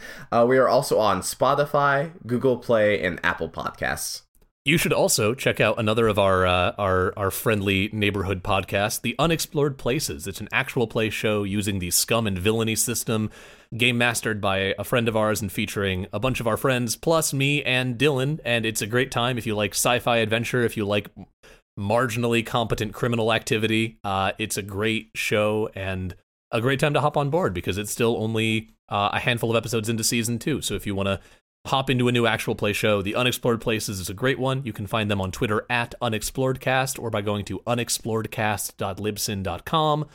[0.48, 4.22] we are also on Spotify, Google Play, and Apple Podcasts.
[4.68, 9.16] You should also check out another of our uh, our our friendly neighborhood podcasts, The
[9.18, 10.26] Unexplored Places.
[10.26, 13.31] It's an actual play show using the Scum and Villainy system,
[13.74, 17.33] game mastered by a friend of ours and featuring a bunch of our friends plus
[17.33, 18.40] me and Dylan.
[18.44, 21.09] And it's a great time if you like sci-fi adventure, if you like
[21.81, 23.96] marginally competent criminal activity.
[24.04, 26.14] Uh, it's a great show and
[26.52, 29.57] a great time to hop on board because it's still only uh, a handful of
[29.57, 30.61] episodes into season two.
[30.61, 31.20] So if you want to
[31.66, 34.64] hop into a new actual play show, The Unexplored Places is a great one.
[34.64, 40.07] You can find them on Twitter at UnexploredCast or by going to unexploredcast.libsyn.com.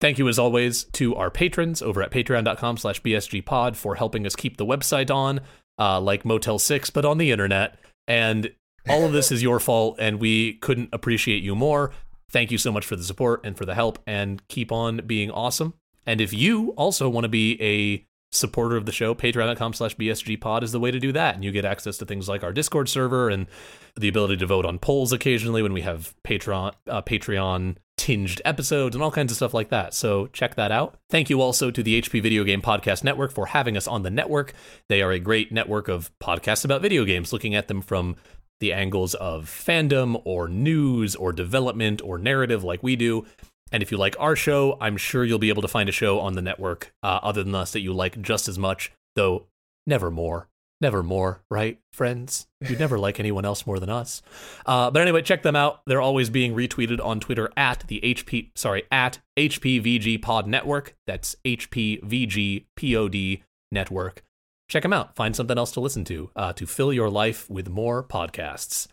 [0.00, 4.34] Thank you, as always, to our patrons over at patreon.com slash bsgpod for helping us
[4.34, 5.40] keep the website on,
[5.78, 7.78] uh, like Motel 6, but on the internet.
[8.08, 8.52] And
[8.88, 11.92] all of this is your fault, and we couldn't appreciate you more.
[12.30, 15.30] Thank you so much for the support and for the help, and keep on being
[15.30, 15.74] awesome.
[16.04, 20.62] And if you also want to be a supporter of the show, patreon.com slash bsgpod
[20.62, 21.34] is the way to do that.
[21.34, 23.46] And you get access to things like our Discord server and
[23.94, 28.96] the ability to vote on polls occasionally when we have Patreon, uh, Patreon tinged episodes
[28.96, 29.94] and all kinds of stuff like that.
[29.94, 30.96] So check that out.
[31.10, 34.10] Thank you also to the HP Video Game Podcast Network for having us on the
[34.10, 34.54] network.
[34.88, 38.16] They are a great network of podcasts about video games, looking at them from
[38.60, 43.26] the angles of fandom or news or development or narrative like we do.
[43.72, 46.20] And if you like our show, I'm sure you'll be able to find a show
[46.20, 48.92] on the network uh, other than us that you like just as much.
[49.16, 49.46] though
[49.86, 50.48] never more.
[50.80, 52.48] Never more, right, friends?
[52.60, 54.20] You'd never like anyone else more than us.
[54.66, 55.80] Uh, but anyway, check them out.
[55.86, 60.96] They're always being retweeted on Twitter at the HP, sorry, at HPVG Pod Network.
[61.06, 64.24] That's HPVG POD Network.
[64.68, 65.14] Check them out.
[65.14, 68.88] Find something else to listen to uh, to fill your life with more podcasts.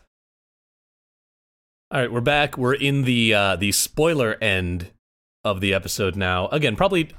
[1.92, 2.56] All right, we're back.
[2.56, 4.92] We're in the uh, the spoiler end
[5.42, 6.46] of the episode now.
[6.48, 7.10] Again, probably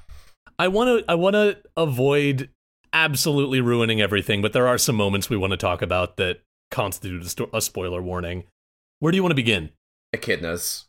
[0.58, 2.50] I want to I want to avoid
[2.94, 7.22] absolutely ruining everything, but there are some moments we want to talk about that constitute
[7.24, 8.46] a, sto- a spoiler warning.
[9.00, 9.72] Where do you want to begin?
[10.16, 10.86] Echidnas.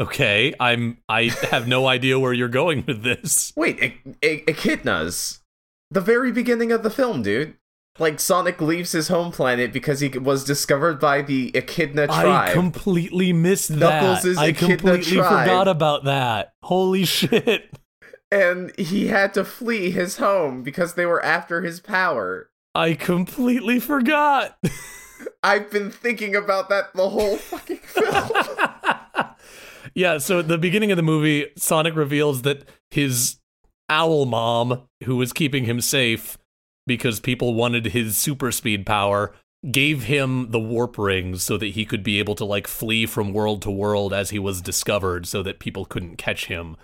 [0.00, 3.52] Okay, I'm I have no idea where you're going with this.
[3.54, 5.38] Wait, e- e- echidnas.
[5.92, 7.54] The very beginning of the film, dude.
[7.98, 12.48] Like Sonic leaves his home planet because he was discovered by the Echidna tribe.
[12.50, 14.28] I completely missed Knuckles that.
[14.28, 15.44] is I Echidna completely tribe.
[15.44, 16.54] forgot about that.
[16.64, 17.70] Holy shit.
[18.32, 22.50] and he had to flee his home because they were after his power.
[22.74, 24.58] I completely forgot.
[25.44, 29.28] I've been thinking about that the whole fucking film.
[29.94, 33.36] yeah, so at the beginning of the movie, Sonic reveals that his
[33.88, 36.38] owl mom, who was keeping him safe
[36.86, 39.32] because people wanted his super speed power,
[39.70, 43.32] gave him the warp rings so that he could be able to like flee from
[43.32, 46.76] world to world as he was discovered so that people couldn't catch him.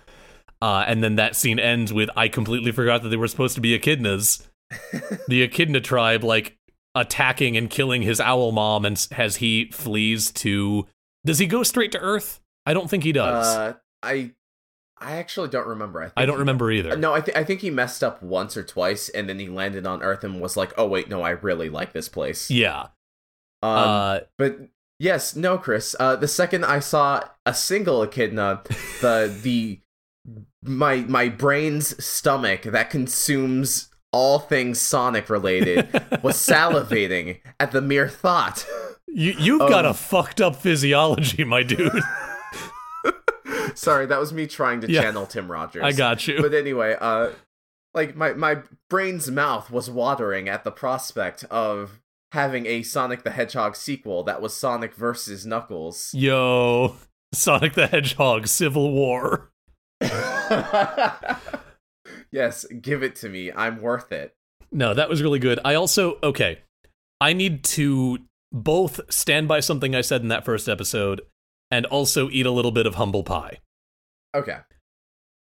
[0.61, 3.61] Uh, and then that scene ends with I completely forgot that they were supposed to
[3.61, 4.47] be echidnas.
[5.27, 6.57] the echidna tribe like
[6.95, 10.87] attacking and killing his owl mom and as he flees to
[11.25, 14.31] does he go straight to earth i don't think he does Uh, I
[15.01, 16.01] I actually don't remember.
[16.01, 18.21] I, think i don't he- remember either No, I, th- I think he messed up
[18.21, 21.21] once or twice, and then he landed on Earth and was like, "Oh wait, no,
[21.23, 22.87] I really like this place." yeah
[23.63, 24.59] Um, uh but
[24.99, 25.95] yes, no, Chris.
[25.99, 28.61] Uh, the second I saw a single echidna,
[29.01, 29.79] the the
[30.63, 35.87] my my brain's stomach that consumes all things Sonic related
[36.23, 38.65] was salivating at the mere thought.
[39.07, 41.91] you, you've got a fucked up physiology my dude
[43.75, 45.01] Sorry, that was me trying to Yeah.
[45.01, 45.83] channel Tim Rogers.
[45.83, 47.31] i got you But anyway, uh,
[47.93, 51.99] like my my brain's mouth was watering at the prospect of
[52.31, 56.11] having a Sonic the Hedgehog sequel that was Sonic versus Knuckles.
[56.13, 56.95] yo
[57.33, 59.51] sonic the hedgehog civil war
[62.31, 63.51] yes, give it to me.
[63.51, 64.33] I'm worth it.
[64.71, 66.59] no that was really good i also okay
[67.19, 68.17] i need to
[68.53, 71.19] both stand by something i said in that first episode
[71.71, 73.57] and also eat a little bit of humble pie
[74.35, 74.57] Okay.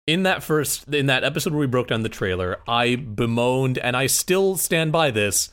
[0.05, 3.95] in that first in that episode where we broke down the trailer i bemoaned and
[3.97, 5.49] i still stand by this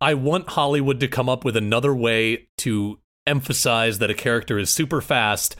[0.00, 4.70] i want hollywood to come up with another way to emphasize that a character is
[4.70, 5.54] super fast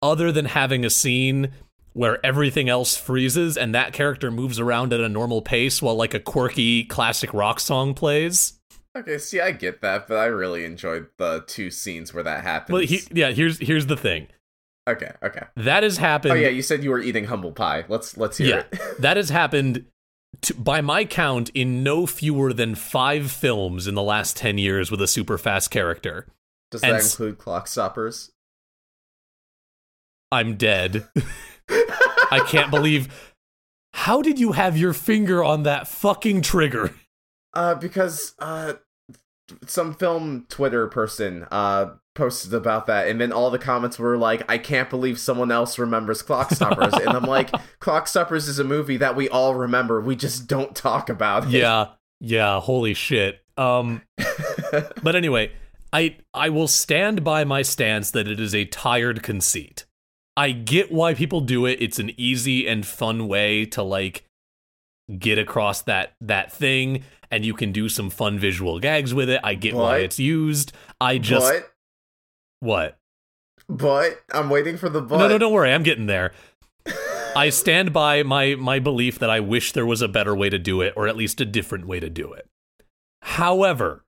[0.00, 1.52] other than having a scene
[1.92, 6.14] where everything else freezes and that character moves around at a normal pace while like
[6.14, 8.54] a quirky classic rock song plays
[8.96, 12.72] Okay, see, I get that, but I really enjoyed the two scenes where that happens.
[12.72, 14.28] well he, yeah here's here's the thing
[14.88, 15.46] okay, okay.
[15.56, 17.84] that has happened Oh yeah, you said you were eating humble pie.
[17.88, 18.98] Let's let's hear yeah, it.
[19.00, 19.86] that has happened
[20.42, 24.90] to, by my count in no fewer than five films in the last 10 years
[24.90, 26.26] with a super fast character.
[26.70, 28.30] Does and that include Clockstoppers?
[30.30, 31.06] I'm dead.
[32.30, 33.32] I can't believe.
[33.92, 36.94] How did you have your finger on that fucking trigger?
[37.54, 38.74] Uh, because uh,
[39.66, 44.42] some film Twitter person uh posted about that, and then all the comments were like,
[44.50, 49.16] "I can't believe someone else remembers Clockstoppers," and I'm like, "Clockstoppers is a movie that
[49.16, 50.00] we all remember.
[50.00, 51.88] We just don't talk about it." Yeah,
[52.20, 53.42] yeah, holy shit.
[53.56, 54.02] Um,
[55.02, 55.52] but anyway,
[55.92, 59.84] I I will stand by my stance that it is a tired conceit.
[60.36, 61.80] I get why people do it.
[61.80, 64.24] It's an easy and fun way to like
[65.18, 69.40] get across that that thing and you can do some fun visual gags with it.
[69.42, 70.72] I get why it's used.
[71.00, 71.72] I just but
[72.60, 72.98] what?
[73.68, 75.18] but I'm waiting for the but.
[75.18, 75.72] No, no, don't worry.
[75.72, 76.32] I'm getting there.
[77.36, 80.58] I stand by my my belief that I wish there was a better way to
[80.58, 82.48] do it or at least a different way to do it.
[83.22, 84.04] However,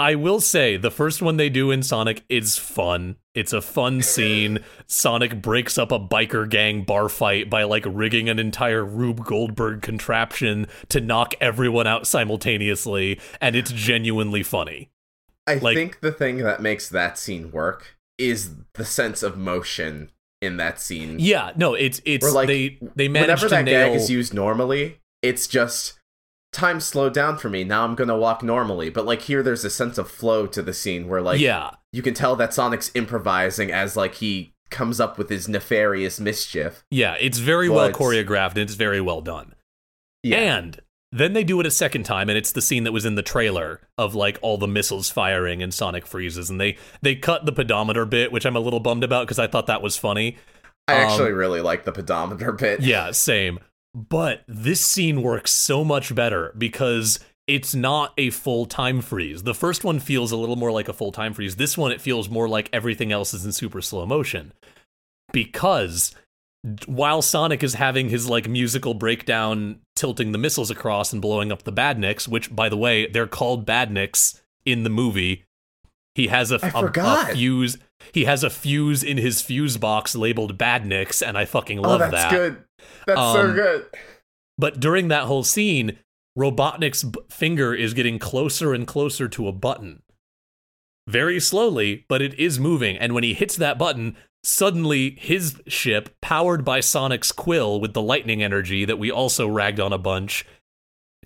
[0.00, 3.16] I will say the first one they do in Sonic is fun.
[3.34, 4.60] It's a fun scene.
[4.86, 9.82] Sonic breaks up a biker gang bar fight by like rigging an entire Rube Goldberg
[9.82, 14.90] contraption to knock everyone out simultaneously, and it's genuinely funny.
[15.48, 20.12] I like- think the thing that makes that scene work is the sense of motion
[20.40, 21.16] in that scene.
[21.18, 24.32] Yeah, no, it's it's like, they they managed Whenever to that nail gag is used
[24.32, 25.97] normally, it's just
[26.52, 27.64] time slowed down for me.
[27.64, 28.90] Now I'm gonna walk normally.
[28.90, 31.70] But like here, there's a sense of flow to the scene where like yeah.
[31.92, 36.84] you can tell that Sonic's improvising as like he comes up with his nefarious mischief.
[36.90, 39.54] Yeah, it's very well choreographed and it's very well done.
[40.22, 40.56] Yeah.
[40.56, 40.80] And
[41.10, 43.22] then they do it a second time, and it's the scene that was in the
[43.22, 47.52] trailer of like all the missiles firing and Sonic freezes, and they they cut the
[47.52, 50.36] pedometer bit, which I'm a little bummed about because I thought that was funny.
[50.86, 52.80] I Um, actually really like the pedometer bit.
[52.80, 53.60] Yeah, same.
[53.94, 59.42] But this scene works so much better because it's not a full time freeze.
[59.42, 61.56] The first one feels a little more like a full time freeze.
[61.56, 64.52] This one, it feels more like everything else is in super slow motion.
[65.32, 66.14] Because
[66.86, 71.62] while Sonic is having his like musical breakdown, tilting the missiles across and blowing up
[71.62, 75.44] the badniks, which by the way, they're called badniks in the movie.
[76.14, 77.32] He has a forgot.
[77.32, 77.78] fuse.
[78.12, 82.00] He has a fuse in his fuse box labeled badniks, and I fucking oh, love
[82.00, 82.30] that's that.
[82.30, 82.64] That's good.
[83.06, 83.86] That's so Um, good.
[84.56, 85.98] But during that whole scene,
[86.38, 90.02] Robotnik's finger is getting closer and closer to a button.
[91.08, 92.96] Very slowly, but it is moving.
[92.96, 98.02] And when he hits that button, suddenly his ship, powered by Sonic's quill with the
[98.02, 100.44] lightning energy that we also ragged on a bunch,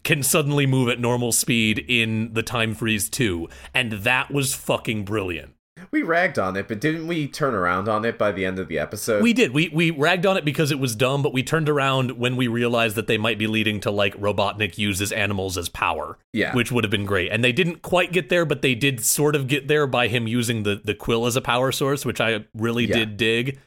[0.05, 3.49] can suddenly move at normal speed in the time freeze 2.
[3.75, 5.55] And that was fucking brilliant.
[5.91, 8.69] We ragged on it, but didn't we turn around on it by the end of
[8.69, 9.23] the episode?
[9.23, 9.53] We did.
[9.53, 12.49] We we ragged on it because it was dumb, but we turned around when we
[12.49, 16.19] realized that they might be leading to like Robotnik uses animals as power.
[16.33, 16.55] Yeah.
[16.55, 17.31] Which would have been great.
[17.33, 20.27] And they didn't quite get there, but they did sort of get there by him
[20.27, 22.97] using the the quill as a power source, which I really Yeah.
[22.99, 23.59] did dig.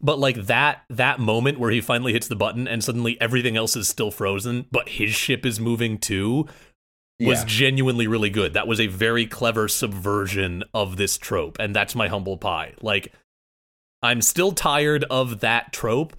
[0.00, 3.74] But like that that moment where he finally hits the button and suddenly everything else
[3.74, 6.46] is still frozen, but his ship is moving too,
[7.20, 7.44] was Yeah.
[7.46, 8.54] genuinely really good.
[8.54, 12.74] That was a very clever subversion of this trope, and that's my humble pie.
[12.80, 13.12] Like,
[14.02, 16.14] I'm still tired of that trope.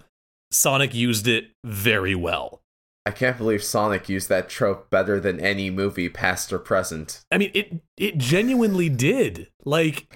[0.50, 2.60] Sonic used it very well.
[3.06, 7.22] I can't believe Sonic used that trope better than any movie, past or present.
[7.30, 9.48] I mean, it it genuinely did.
[9.64, 10.12] Like,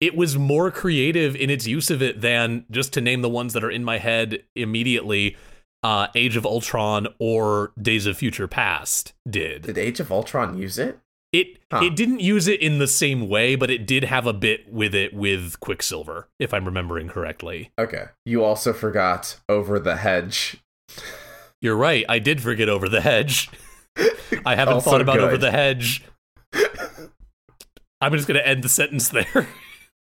[0.00, 3.52] it was more creative in its use of it than just to name the ones
[3.52, 5.36] that are in my head immediately.
[5.84, 9.62] Uh, Age of Ultron or Days of Future Past did.
[9.62, 10.98] Did Age of Ultron use it?
[11.32, 11.82] It Huh.
[11.84, 14.94] it didn't use it in the same way, but it did have a bit with
[14.94, 17.70] it with Quicksilver, if I'm remembering correctly.
[17.78, 18.04] Okay.
[18.24, 20.56] You also forgot Over the Hedge.
[21.60, 22.04] You're right.
[22.08, 23.50] I did forget over the hedge.
[24.46, 26.04] I haven't thought about over the hedge.
[28.00, 29.48] I'm just gonna end the sentence there.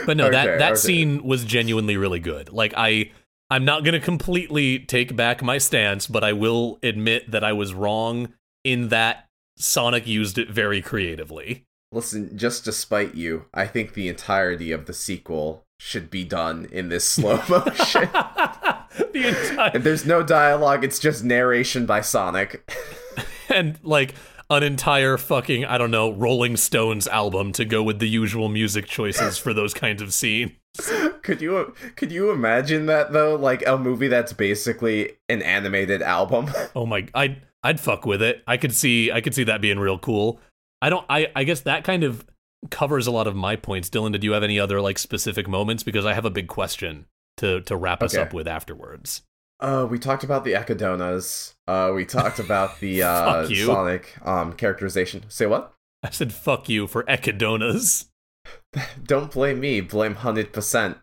[0.09, 0.81] But no, that Okay, that okay.
[0.81, 2.51] scene was genuinely really good.
[2.51, 3.11] Like I
[3.51, 7.53] I'm not going to completely take back my stance, but I will admit that I
[7.53, 8.33] was wrong
[8.65, 9.29] in that
[9.59, 11.67] Sonic used it very creatively.
[11.93, 16.69] Listen, just to spite you, I think the entirety of the sequel should be done
[16.73, 18.09] in this slow motion.
[18.11, 22.67] the entire and there's no dialogue, it's just narration by Sonic.
[23.51, 24.15] and like
[24.51, 28.87] an entire fucking I don't know Rolling Stones album to go with the usual music
[28.87, 30.53] choices for those kinds of scenes.
[31.23, 33.37] could you could you imagine that though?
[33.37, 36.51] Like a movie that's basically an animated album.
[36.75, 38.43] Oh my, I'd I'd fuck with it.
[38.47, 40.41] I could see I could see that being real cool.
[40.81, 41.05] I don't.
[41.11, 42.25] I I guess that kind of
[42.71, 43.91] covers a lot of my points.
[43.91, 45.83] Dylan, did you have any other like specific moments?
[45.83, 47.07] Because I have a big question
[47.39, 48.23] to to wrap us Okay.
[48.23, 49.23] up with afterwards.
[49.61, 51.55] Uh, we talked about the Echodonas.
[51.67, 53.47] Uh, we talked about the uh.
[53.49, 55.25] Sonic um characterization.
[55.29, 55.75] Say what?
[56.03, 58.07] I said fuck you for Echodonas.
[59.05, 59.81] Don't blame me.
[59.81, 60.99] Blame hundred percent.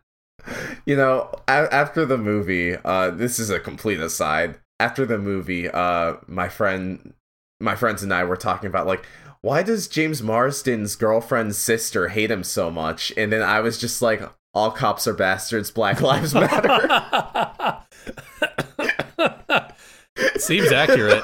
[0.86, 4.60] You know, a- after the movie, uh, this is a complete aside.
[4.80, 7.14] After the movie, uh, my friend,
[7.60, 9.06] my friends and I were talking about like,
[9.42, 13.12] why does James Marsden's girlfriend's sister hate him so much?
[13.18, 14.22] And then I was just like,
[14.54, 15.72] all cops are bastards.
[15.72, 17.52] Black Lives Matter.
[20.38, 21.24] Seems accurate.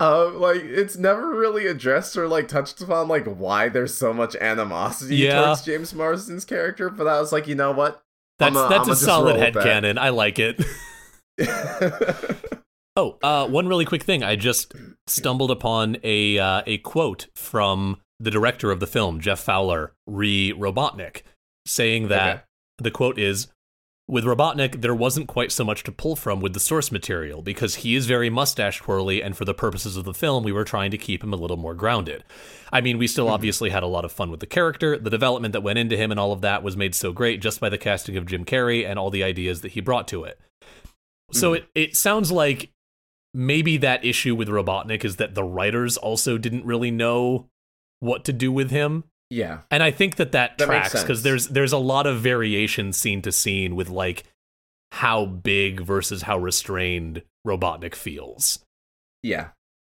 [0.00, 4.36] uh, like it's never really addressed or like touched upon like why there's so much
[4.36, 5.42] animosity Yeah.
[5.42, 6.90] towards James Marsden's character.
[6.90, 8.02] But I was like, you know what?
[8.38, 9.54] That's I'ma- that's I'ma a solid that.
[9.54, 9.98] headcanon.
[9.98, 10.62] I like it.
[12.94, 14.22] Oh, uh, one really quick thing.
[14.22, 14.74] I just
[15.06, 20.52] stumbled upon a uh, a quote from the director of the film, Jeff Fowler, re
[20.52, 21.22] Robotnik,
[21.66, 22.42] saying that Okay.
[22.80, 23.46] the quote is
[24.12, 27.76] with Robotnik, there wasn't quite so much to pull from with the source material because
[27.76, 30.90] he is very mustache twirly, and for the purposes of the film, we were trying
[30.90, 32.22] to keep him a little more grounded.
[32.70, 33.32] I mean, we still mhm.
[33.32, 34.98] obviously had a lot of fun with the character.
[34.98, 37.58] The development that went into him and all of that was made so great just
[37.58, 40.38] by the casting of Jim Carrey and all the ideas that he brought to it.
[41.32, 41.56] So mhm.
[41.56, 42.70] it, it sounds like
[43.32, 47.48] maybe that issue with Robotnik is that the writers also didn't really know
[48.00, 49.04] what to do with him.
[49.32, 52.92] Yeah, And I think that that, That tracks because there's there's a lot of variation
[52.92, 54.24] scene to scene with like
[54.92, 58.58] how big versus how restrained Robotnik feels.
[59.22, 59.48] yeah.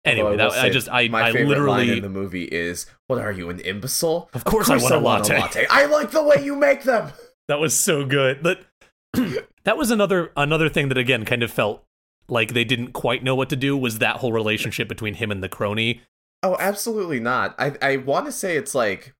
[0.04, 3.18] Anyway, that, I just I my I favorite line literally in the movie is, "What
[3.18, 4.30] are you, an imbecile?
[4.34, 7.10] Of course I want a latte." I like the way you make them."
[7.48, 8.44] that was so good.
[8.44, 8.60] That
[9.64, 11.84] That was another another thing that again kind of felt
[12.28, 15.42] like they didn't quite know what to do was that whole relationship between him and
[15.42, 16.02] the crony.
[16.44, 17.56] Oh, absolutely not.
[17.58, 19.12] I I want to say it's like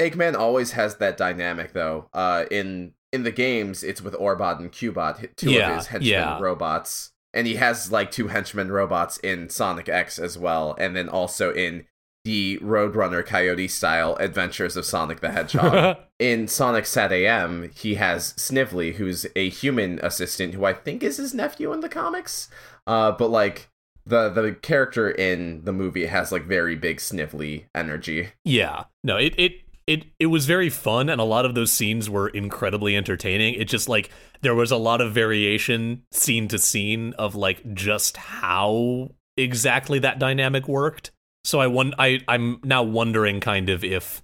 [0.00, 2.08] Eggman always has that dynamic though.
[2.12, 6.10] Uh, in in the games, it's with Orbot and Cubot, two Yeah, of his henchmen
[6.10, 6.38] yeah.
[6.40, 11.08] robots, and he has like two henchmen robots in Sonic X as well, and then
[11.08, 11.86] also in
[12.24, 15.96] the Roadrunner Coyote style Adventures of Sonic the Hedgehog.
[16.18, 21.32] in Sonic SatAM, he has Snively, who's a human assistant who I think is his
[21.34, 22.48] nephew in the comics.
[22.86, 23.70] Uh, but like
[24.06, 28.30] the the character in the movie has like very big Snively energy.
[28.44, 28.84] Yeah.
[29.02, 29.52] No, it it
[29.90, 33.54] it it was very fun and a lot of those scenes were incredibly entertaining.
[33.54, 34.08] It just like
[34.40, 40.20] there was a lot of variation scene to scene of like just how exactly that
[40.20, 41.10] dynamic worked.
[41.42, 44.22] So I won I I'm now wondering kind of if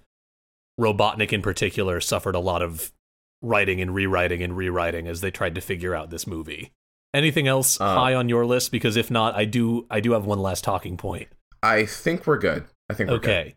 [0.79, 2.93] Robotnik in particular suffered a lot of
[3.41, 6.71] writing and rewriting and rewriting as they tried to figure out this movie.
[7.13, 10.25] Anything else Uh, high on your list because if not I do I do have
[10.25, 11.27] one last talking point.
[11.61, 12.63] I think we're good.
[12.89, 13.29] I think we're good.
[13.29, 13.55] Okay.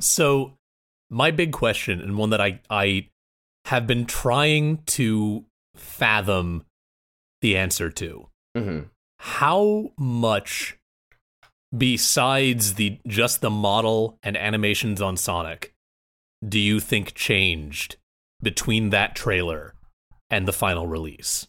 [0.00, 0.54] So,
[1.10, 3.08] my big question, and one that I, I
[3.66, 5.44] have been trying to
[5.74, 6.64] fathom
[7.40, 8.80] the answer to hmm
[9.22, 10.78] how much
[11.76, 15.74] besides the just the model and animations on Sonic
[16.46, 17.96] do you think changed
[18.42, 19.74] between that trailer
[20.30, 21.48] and the final release?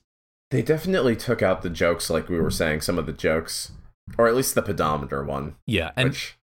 [0.51, 3.71] They definitely took out the jokes, like we were saying, some of the jokes,
[4.17, 5.55] or at least the pedometer one.
[5.65, 6.37] Yeah, and which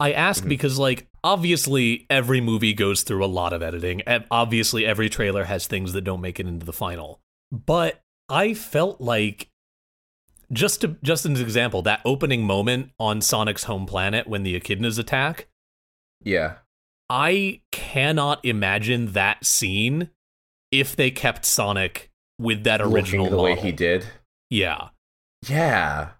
[0.00, 0.48] I ask Mhm.
[0.48, 4.00] because, like, obviously every movie goes through a lot of editing.
[4.02, 7.20] and Obviously, every trailer has things that don't make it into the final.
[7.50, 9.48] But I felt like,
[10.52, 14.58] just to just as an example, that opening moment on Sonic's home planet when the
[14.58, 15.48] echidnas attack,
[16.22, 16.56] yeah,
[17.08, 20.10] I cannot imagine that scene
[20.70, 23.44] if they kept Sonic with that original looking the model.
[23.44, 24.06] way he did.
[24.50, 24.88] Yeah.
[25.48, 26.10] Yeah,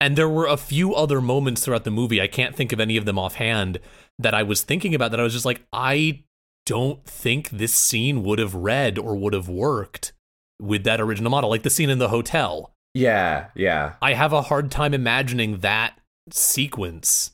[0.00, 2.20] And there were a few other moments throughout the movie.
[2.22, 3.78] I can't think of any of them offhand
[4.18, 6.24] that I was thinking about that I was just like, I
[6.64, 10.12] don't think this scene would have read or would have worked
[10.60, 11.50] with that original model.
[11.50, 12.72] Like the scene in the hotel.
[12.94, 13.94] yeah, yeah.
[14.00, 15.98] I have a hard time imagining that
[16.30, 17.32] sequence.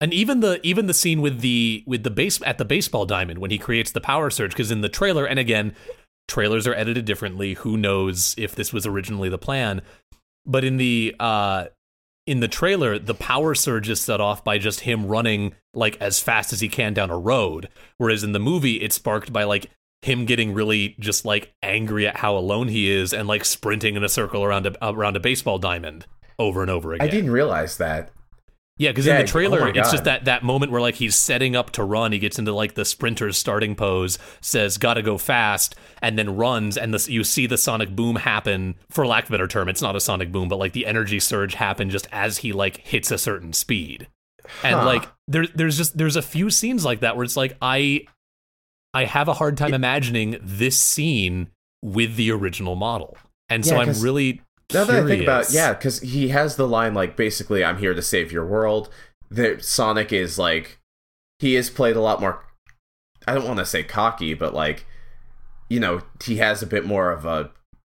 [0.00, 3.38] And even the even the scene with the with the base at the baseball diamond
[3.38, 5.74] when he creates the power surge because in the trailer and again
[6.26, 9.82] trailers are edited differently who knows if this was originally the plan
[10.46, 11.66] but in the uh
[12.26, 16.20] in the trailer the power surge is set off by just him running like as
[16.20, 17.68] fast as he can down a road
[17.98, 19.70] whereas in the movie it's sparked by like
[20.02, 24.04] him getting really just like angry at how alone he is and like sprinting in
[24.04, 26.06] a circle around a around a baseball diamond
[26.38, 28.10] over and over again I didn't realize that.
[28.80, 31.14] Yeah, because Yeah, in the trailer, oh it's just that that moment where like he's
[31.14, 32.12] setting up to run.
[32.12, 36.78] He gets into like the sprinter's starting pose, says "Gotta go fast," and then runs.
[36.78, 38.76] And this, you see the sonic boom happen.
[38.88, 41.20] For lack of a better term, it's not a sonic boom, but like the energy
[41.20, 44.08] surge happen just as he like hits a certain speed.
[44.64, 44.86] And Huh.
[44.86, 48.06] like there, there's just there's a few scenes like that where it's like I,
[48.94, 51.50] I have a hard time imagining this scene
[51.82, 53.18] with the original model,
[53.50, 54.40] and so Yeah, I'm really
[54.72, 57.94] Now that I think about, yeah, because he has the line like basically, "I'm here
[57.94, 58.88] to save your world."
[59.30, 60.80] That Sonic is like,
[61.38, 62.44] he is played a lot more.
[63.26, 64.86] I don't want to say cocky, but like,
[65.68, 67.50] you know, he has a bit more of a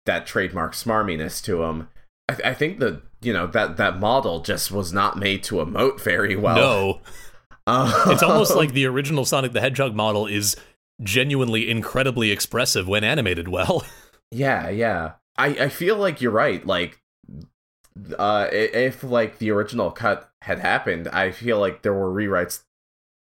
[0.06, 1.88] that trademark smarminess to him.
[2.30, 6.00] I, I think that you know that that model just was not made to emote
[6.02, 6.56] very well.
[6.56, 7.02] no.
[7.66, 10.58] Uh, it's almost like the original Sonic the Hedgehog model is
[11.02, 13.84] genuinely incredibly expressive when animated well.
[14.36, 15.12] Yeah, yeah.
[15.38, 16.66] I, I feel like you're right.
[16.66, 17.02] Like,
[18.18, 22.64] uh, if like the original cut had happened, I feel like there were rewrites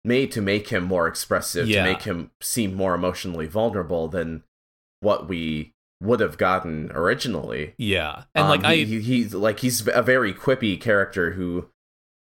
[0.04, 1.84] made to make him more expressive, Yeah.
[1.86, 4.44] to make him seem more emotionally vulnerable than
[5.00, 7.74] what we would have gotten originally.
[7.78, 8.24] yeah.
[8.36, 11.70] And Um, like he, I he, he's like he's a very quippy character who,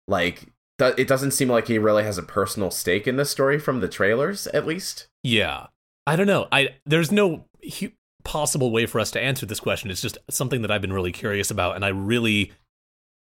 [0.07, 0.47] like,
[0.79, 3.81] do- it doesn't seem like he really has a personal stake in this story from
[3.81, 5.09] the trailers, at least.
[5.23, 5.67] yeah.
[6.07, 6.49] I don't know.
[6.51, 7.45] I there's no
[7.81, 7.93] hu-
[8.29, 9.91] possible way for us to answer this question.
[9.91, 12.53] It's just something that I've been really curious about and I really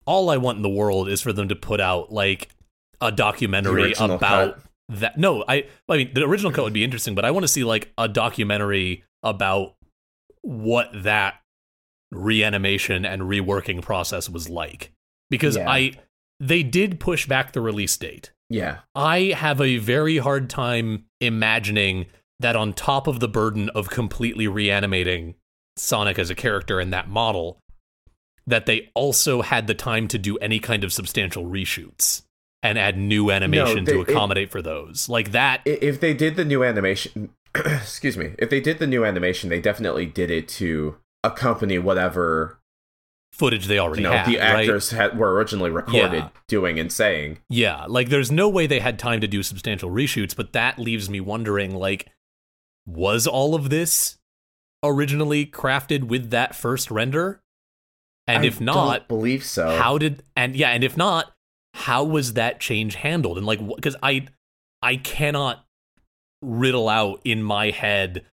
[0.07, 2.49] all I want in the world is for them to put out like
[3.01, 4.63] a documentary about cut.
[5.01, 7.47] that no i i mean the original cut would be interesting but i want to
[7.49, 9.75] see like a documentary about
[10.43, 11.41] what that
[12.11, 14.91] reanimation and reworking process was like
[15.29, 15.69] because Yeah.
[15.69, 15.91] i
[16.39, 22.05] they did push back the release date Yeah, i have a very hard time imagining
[22.45, 25.33] that on top of the burden of completely reanimating
[25.77, 27.57] sonic as a character in that model
[28.45, 32.21] that they also had the time to do any kind of substantial reshoots
[32.61, 35.09] and add new animation they- to it- accommodate for those.
[35.09, 39.03] Like that, if they did the new animation excuse me, if they did the new
[39.03, 42.59] animation, they definitely did it to accompany whatever
[43.33, 44.61] Footage they already you know had, the right?
[44.61, 46.29] actors had were originally recorded Yeah.
[46.47, 47.39] doing and saying.
[47.49, 51.09] Yeah, like there's no way they had time to do substantial reshoots, but that leaves
[51.09, 52.07] me wondering like
[52.85, 54.17] was all of this
[54.83, 57.41] originally crafted with that first render?
[58.27, 59.77] And I if not, don't believe so.
[59.77, 61.31] how did and yeah, and if not,
[61.73, 63.37] how was that change handled?
[63.37, 64.27] And like cuz I
[64.81, 65.65] I cannot
[66.41, 68.25] riddle out in my head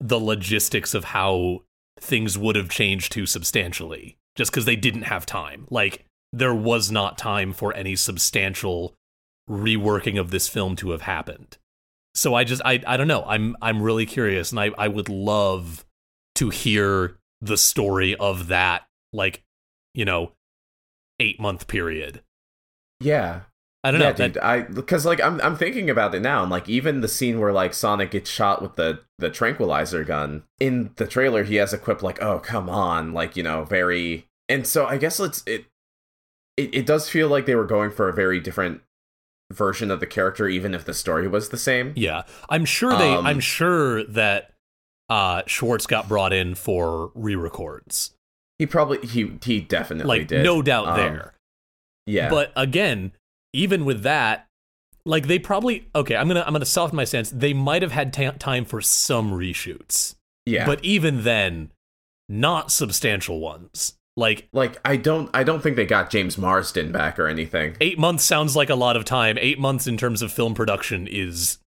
[0.00, 1.62] the logistics of how
[2.00, 5.66] things would have changed too substantially just because they didn't have time.
[5.70, 8.94] Like, there was not time for any substantial
[9.48, 11.58] reworking of this film to have happened.
[12.14, 13.24] So I just I I don't know.
[13.26, 15.84] I'm I'm really curious and I, I would love
[16.36, 19.42] to hear the story of that like,
[19.94, 20.32] you know,
[21.20, 22.22] eight month period.
[23.00, 23.42] Yeah,
[23.84, 24.28] I don't yeah, know.
[24.28, 27.40] that- I because like I'm I'm thinking about it now, and like even the scene
[27.40, 31.72] where like Sonic gets shot with the the tranquilizer gun in the trailer, he has
[31.72, 35.64] equipped like oh come on, like you know very, and so I guess it's it
[36.56, 38.82] it, it does feel like they were going for a very different
[39.52, 41.92] version of the character, even if the story was the same.
[41.96, 43.14] Yeah, I'm sure they.
[43.14, 44.52] Um, I'm sure that
[45.08, 48.12] uh, Schwartz got brought in for re-records.
[48.58, 50.44] He probably he he definitely Like, did.
[50.44, 51.34] no doubt Um, there.
[52.06, 53.12] Yeah, But again,
[53.52, 54.46] even with that,
[55.04, 56.16] like they probably okay.
[56.16, 57.30] I'm gonna I'm gonna soften my stance.
[57.30, 60.14] They might have had ta- time for some reshoots,
[60.46, 60.64] yeah.
[60.66, 61.70] but even then,
[62.28, 63.94] not substantial ones.
[64.16, 67.76] Like like I don't I don't think they got James Marsden back or anything.
[67.80, 69.38] eight months sounds like a lot of time.
[69.40, 71.58] Eight months in terms of film production is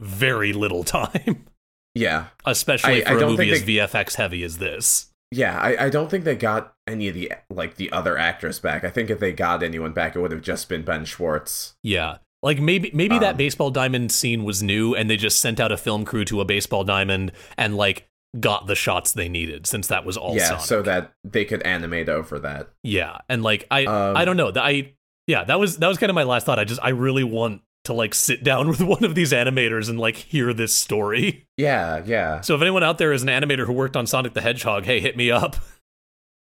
[0.00, 1.44] very little time,
[1.94, 2.26] Yeah.
[2.44, 5.06] especially I- I for a movie as they- VFX heavy as this.
[5.30, 8.82] Yeah, I, I don't think they got any of the like the other actors back.
[8.82, 11.74] I think if they got anyone back, it would have just been Ben Schwartz.
[11.82, 12.18] Yeah.
[12.42, 15.70] Like maybe maybe that Um, baseball diamond scene was new and they just sent out
[15.70, 18.07] a film crew to a baseball diamond and like
[18.38, 20.64] got the shots they needed since that was all yeah, Sonic.
[20.64, 22.68] so that they could animate over that.
[22.82, 24.52] yeah, and like I Um, I don't know.
[24.54, 24.92] I
[25.26, 26.58] yeah, that was that was kind of my last thought.
[26.58, 29.98] I just I really want to like sit down with one of these animators and
[29.98, 31.46] like hear this story.
[31.56, 32.40] Yeah, yeah.
[32.42, 35.00] So if anyone out there is an animator who worked on Sonic the Hedgehog, hey,
[35.00, 35.56] hit me up.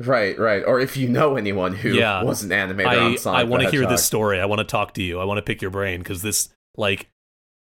[0.00, 0.62] Right, right.
[0.64, 2.22] Or if you know anyone who Yeah.
[2.22, 4.40] was an animator I on Sonic I want to hear this story.
[4.40, 5.18] I want to talk to you.
[5.18, 7.10] I want to pick your brain cuz this like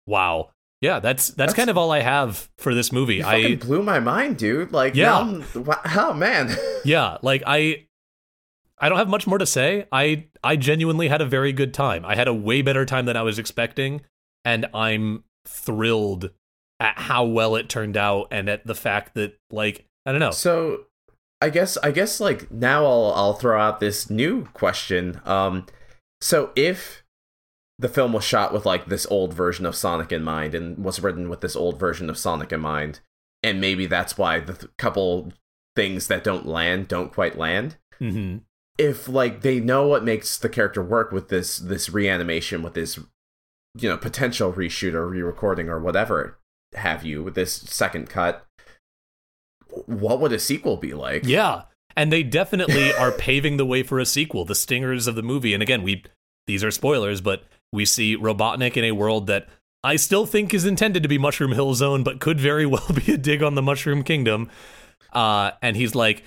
[0.08, 0.50] wow.
[0.86, 3.22] Yeah, that's, that's That's- kind of all I have for this movie.
[3.22, 4.72] I blew my mind, dude.
[4.72, 5.06] Like, Yeah.
[5.06, 6.54] now I'm- wa- oh man.
[6.84, 7.84] yeah like i
[8.78, 12.04] i don't have much more to say i i genuinely had a very good time
[12.04, 14.02] i had a way better time than i was expecting
[14.44, 16.30] and i'm thrilled
[16.78, 20.30] at how well it turned out and at the fact that like i don't know
[20.30, 20.84] So,
[21.42, 25.20] I guess I guess like now I'll I'll throw out this new question.
[25.26, 25.66] Um,
[26.20, 27.02] so if
[27.78, 31.00] the film was shot with like this old version of Sonic in mind and was
[31.00, 33.00] written with this old version of Sonic in mind,
[33.42, 35.32] and maybe that's why the th- couple
[35.74, 37.76] things that don't land don't quite land.
[37.98, 38.38] hmm
[38.78, 42.98] If like they know what makes the character work with this this reanimation with this
[43.78, 46.38] you know potential reshoot or re-recording or whatever
[46.74, 48.46] have you with this second cut
[49.84, 51.26] what would a sequel be like?
[51.26, 51.62] Yeah.
[51.94, 54.44] And they definitely are paving the way for a sequel.
[54.46, 56.04] The stingers of the movie and again we
[56.46, 59.48] these are spoilers but we see robotnik in a world that
[59.84, 63.12] i still think is intended to be mushroom hill zone but could very well be
[63.12, 64.48] a dig on the mushroom kingdom.
[65.12, 66.24] Uh, and he's like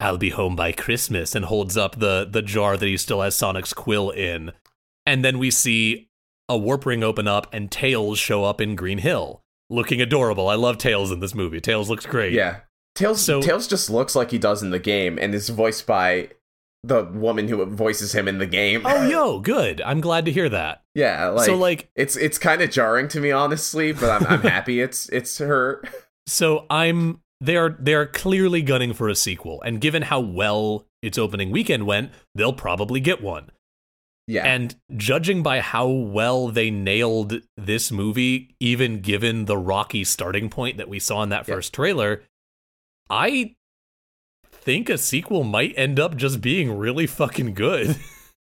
[0.00, 3.34] i'll be home by christmas and holds up the the jar that he still has
[3.34, 4.52] sonic's quill in.
[5.04, 6.08] And then we see
[6.48, 10.48] a warp ring open up and tails show up in green hill looking adorable.
[10.48, 11.60] I love tails in this movie.
[11.60, 12.32] Tails looks great.
[12.34, 12.60] Yeah.
[12.94, 16.28] Tails So- tails just looks like he does in the game and is voiced by
[16.84, 18.82] the woman who voices him in the game.
[18.84, 19.80] Oh yo good.
[19.82, 20.82] I'm glad to hear that.
[20.94, 24.42] Yeah like, so like it's it's kind of jarring to me honestly but i'm, I'm
[24.42, 25.82] happy it's it's her.
[26.26, 30.86] So I'm they are they are clearly gunning for a sequel, and given how well
[31.02, 33.50] its opening weekend went, they'll probably get one.
[34.28, 34.44] yeah.
[34.46, 40.76] And judging by how well they nailed this movie, even given the rocky starting point
[40.76, 41.54] that we saw in that Yeah.
[41.56, 42.22] first trailer,
[43.10, 43.56] I
[44.62, 47.96] think a sequel might end up just being really fucking good.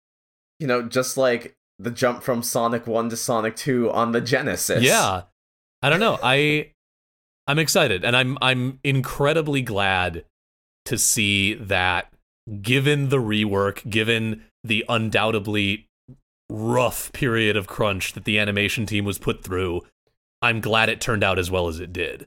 [0.61, 4.83] you know just like the jump from sonic 1 to sonic 2 on the genesis
[4.83, 5.23] Yeah.
[5.83, 6.19] I don't know.
[6.23, 6.71] I
[7.47, 10.25] I'm excited and I'm I'm incredibly glad
[10.87, 12.13] to see that
[12.63, 15.87] given the rework, given the undoubtedly
[16.49, 19.83] rough period of crunch that the animation team was put through,
[20.41, 22.27] I'm glad it turned out as well as it did.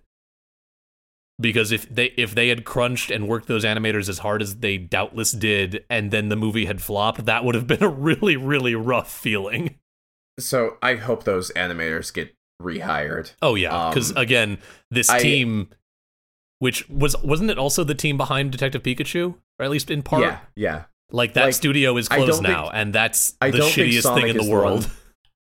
[1.40, 4.78] Because if they if they had crunched and worked those animators as hard as they
[4.78, 8.74] doubtless did and then the movie had flopped, that would have been a really really
[8.74, 9.76] rough feeling.
[10.40, 13.34] so i hope those animators get rehired.
[13.42, 14.58] Oh yeah, because Um, again,
[14.90, 15.70] this I- team,
[16.60, 20.24] which was wasn't it also the team behind Detective Pikachu, or at least in part?
[20.24, 20.84] Yeah, yeah.
[21.12, 24.38] Like that Like, studio is closed now, think- and that's I the shittiest thing in
[24.38, 24.86] the the world.
[24.86, 24.92] one-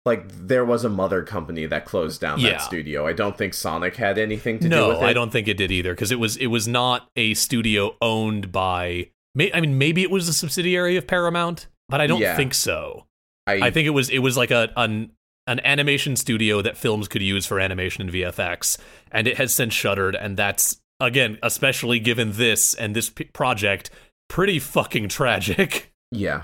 [0.05, 2.51] Like there was a mother company that closed down Yeah.
[2.51, 3.07] that studio.
[3.07, 5.01] I don't think Sonic had anything to do with it.
[5.01, 7.95] No, I don't think it did either, because it was it was not a studio
[8.01, 9.09] owned by.
[9.53, 12.35] I mean, maybe it was a subsidiary of Paramount, but I don't Yeah.
[12.35, 13.07] think so.
[13.47, 15.11] I, I think it was it was like a an
[15.47, 18.77] an animation studio that films could use for animation and VFX,
[19.11, 20.15] and it has since shuttered.
[20.15, 23.89] And that's again, especially given this and this p- project,
[24.29, 25.91] pretty fucking tragic.
[26.11, 26.43] yeah.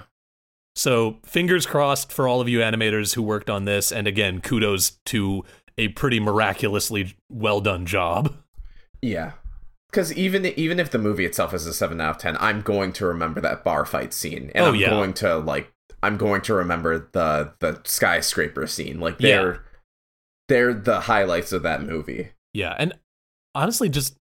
[0.80, 4.92] So fingers crossed for all of you animators who worked on this, and again, kudos
[5.08, 5.44] to
[5.78, 8.34] a pretty miraculously well done job.
[9.02, 9.34] Yeah.
[9.92, 12.94] Because even even if the movie itself is a seven out of ten, I'm going
[12.94, 14.90] to remember that bar fight scene, and Oh, I'm yeah.
[14.90, 15.70] going to like
[16.02, 19.02] I'm going to remember the the skyscraper scene.
[19.02, 19.66] Like they're
[20.48, 22.30] they're the highlights of that movie.
[22.54, 22.94] Yeah, and
[23.54, 24.16] honestly, just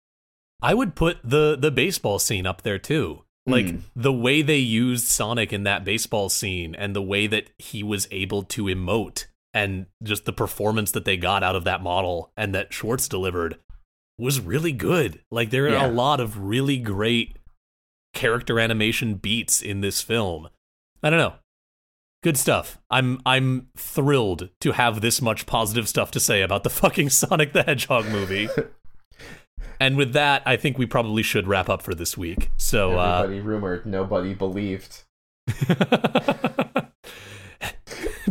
[0.63, 3.25] I would put the the baseball scene up there too.
[3.47, 3.81] Like Mm.
[3.95, 8.09] the way they used Sonic in that baseball scene, and the way that he was
[8.11, 12.55] able to emote, and just the performance that they got out of that model, and
[12.55, 13.59] that Schwartz delivered,
[14.19, 15.21] was really good.
[15.31, 15.87] Like there are Yeah.
[15.87, 17.37] a lot of really great
[18.15, 20.49] character animation beats in this film.
[21.03, 21.35] I don't know.
[22.23, 22.79] Good stuff.
[22.91, 27.53] I'm I'm thrilled to have this much positive stuff to say about the fucking Sonic
[27.53, 28.49] the Hedgehog movie.
[29.81, 32.51] and with that, I think we probably should wrap up for this week.
[32.57, 35.05] So uh Everybody rumored, nobody believed.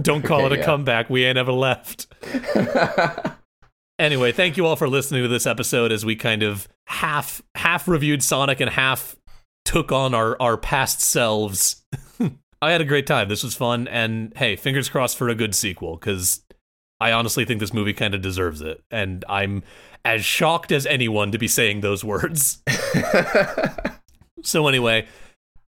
[0.02, 0.66] don't call it a yeah.
[0.66, 1.10] comeback.
[1.10, 2.08] We ain't ever left.
[3.98, 7.88] Anyway, thank you all for listening to this episode as we kind of half half
[7.88, 9.16] reviewed Sonic and half
[9.64, 11.86] took on our our past selves.
[12.62, 13.30] I had a great time.
[13.30, 16.42] This was fun and hey, fingers crossed for a good sequel cuz
[17.00, 19.64] I honestly think this movie kind of deserves it and I'm
[20.06, 22.62] as shocked as anyone to be saying those words.
[24.44, 25.08] So anyway,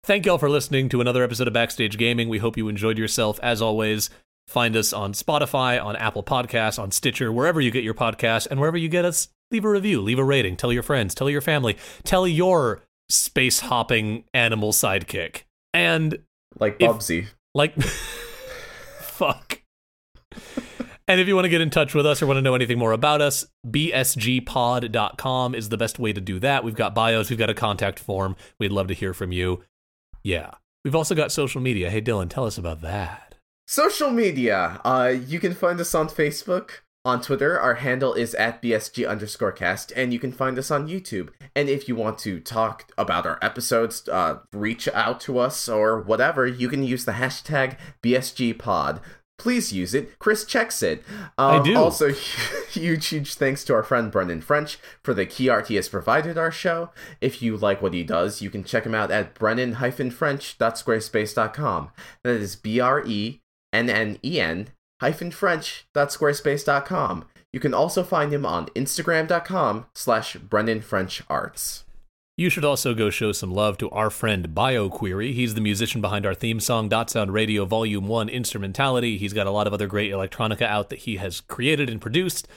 [0.02, 2.28] thank y'all for listening to another episode of Backstage Gaming.
[2.28, 3.38] We hope you enjoyed yourself.
[3.40, 4.10] As always,
[4.48, 8.58] find us on Spotify, on Apple Podcasts, on Stitcher, wherever you get your podcasts, and
[8.58, 11.40] wherever you get us, leave a review, leave a rating, tell your friends, tell your
[11.40, 15.42] family, tell your space hopping animal sidekick.
[15.72, 16.18] And
[16.58, 17.26] like If- Bubsy.
[17.54, 17.80] like
[19.00, 19.60] fuck.
[21.06, 22.78] And if you want to get in touch with us or want to know anything
[22.78, 26.64] more about us, bsgpod.com is the best way to do that.
[26.64, 28.36] We've got bios, we've got a contact form.
[28.58, 29.62] We'd love to hear from you.
[30.22, 30.52] Yeah.
[30.84, 31.90] We've also got social media.
[31.90, 33.34] Hey Dylan, tell us about that.
[33.66, 34.80] Social media.
[34.84, 36.70] Uh, you can find us on Facebook.
[37.06, 40.88] On Twitter, our handle is at BSG underscore cast, and you can find us on
[40.88, 41.28] YouTube.
[41.54, 46.00] And if you want to talk about our episodes, uh, reach out to us or
[46.00, 49.02] whatever, you can use the hashtag BSGPod.
[49.36, 50.18] Please use it.
[50.18, 51.02] Chris checks it.
[51.36, 51.76] Um, I do.
[51.76, 52.12] Also,
[52.70, 56.38] huge, huge thanks to our friend Brennen French for the key art he has provided
[56.38, 56.90] our show.
[57.20, 61.90] If you like what he does, you can check him out at brennen-french.squarespace.com.
[62.22, 63.40] That is B R E
[63.72, 64.68] N N E N
[65.00, 67.24] hyphen French.squarespace.com.
[67.52, 71.83] You can also find him on Instagram.com slash Brennen French Arts.
[72.36, 75.34] You should also go show some love to our friend BioQuery.
[75.34, 79.18] He's the musician behind our theme song, Dot Sound Radio Volume 1 Instrumentality.
[79.18, 82.48] He's got a lot of other great electronica out that he has created and produced.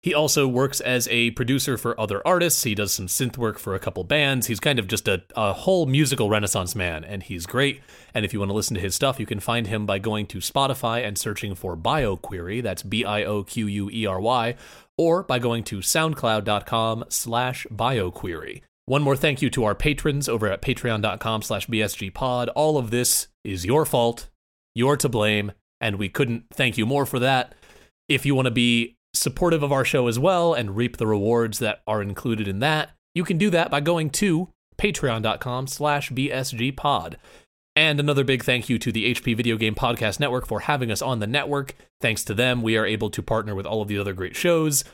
[0.00, 2.62] He also works as a producer for other artists.
[2.62, 4.46] He does some synth work for a couple bands.
[4.46, 7.80] He's kind of just a, a whole musical renaissance man, and he's great.
[8.12, 10.26] And if you want to listen to his stuff, you can find him by going
[10.26, 12.62] to Spotify and searching for BioQuery.
[12.62, 14.54] That's B-I-O-Q-U-E-R-Y.
[14.96, 18.60] Or by going to soundcloud.com slash BioQuery.
[18.86, 22.48] One more thank you to our patrons over at patreon.com slash bsgpod.
[22.54, 24.28] All of this is your fault.
[24.74, 27.54] You're to blame, and we couldn't thank you more for that.
[28.08, 31.60] If you want to be supportive of our show as well and reap the rewards
[31.60, 37.14] that are included in that, you can do that by going to patreon.com slash bsgpod.
[37.76, 41.02] And another big thank you to the HP Video Game Podcast Network for having us
[41.02, 41.74] on the network.
[42.00, 44.84] Thanks to them, we are able to partner with all of the other great shows,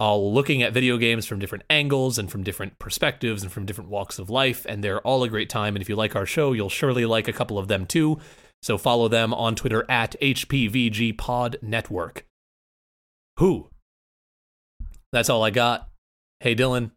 [0.00, 3.90] all looking at video games from different angles and from different perspectives and from different
[3.90, 4.64] walks of life.
[4.68, 5.74] And they're all a great time.
[5.74, 8.18] And if you like our show, you'll surely like a couple of them too.
[8.62, 12.26] So follow them on Twitter at HPVG Pod Network.
[13.38, 13.68] Who?
[15.12, 15.88] That's all I got.
[16.40, 16.92] Hey, Dylan,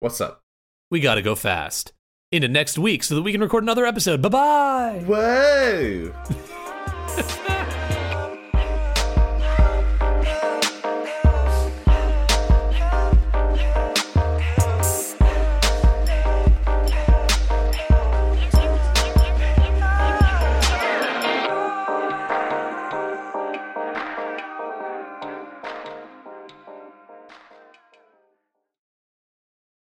[0.00, 0.40] What's up?
[0.90, 1.92] we gotta go fast
[2.32, 4.20] into next week so that we can record another episode.
[4.22, 5.04] Bye bye.
[5.06, 6.12] Whoa!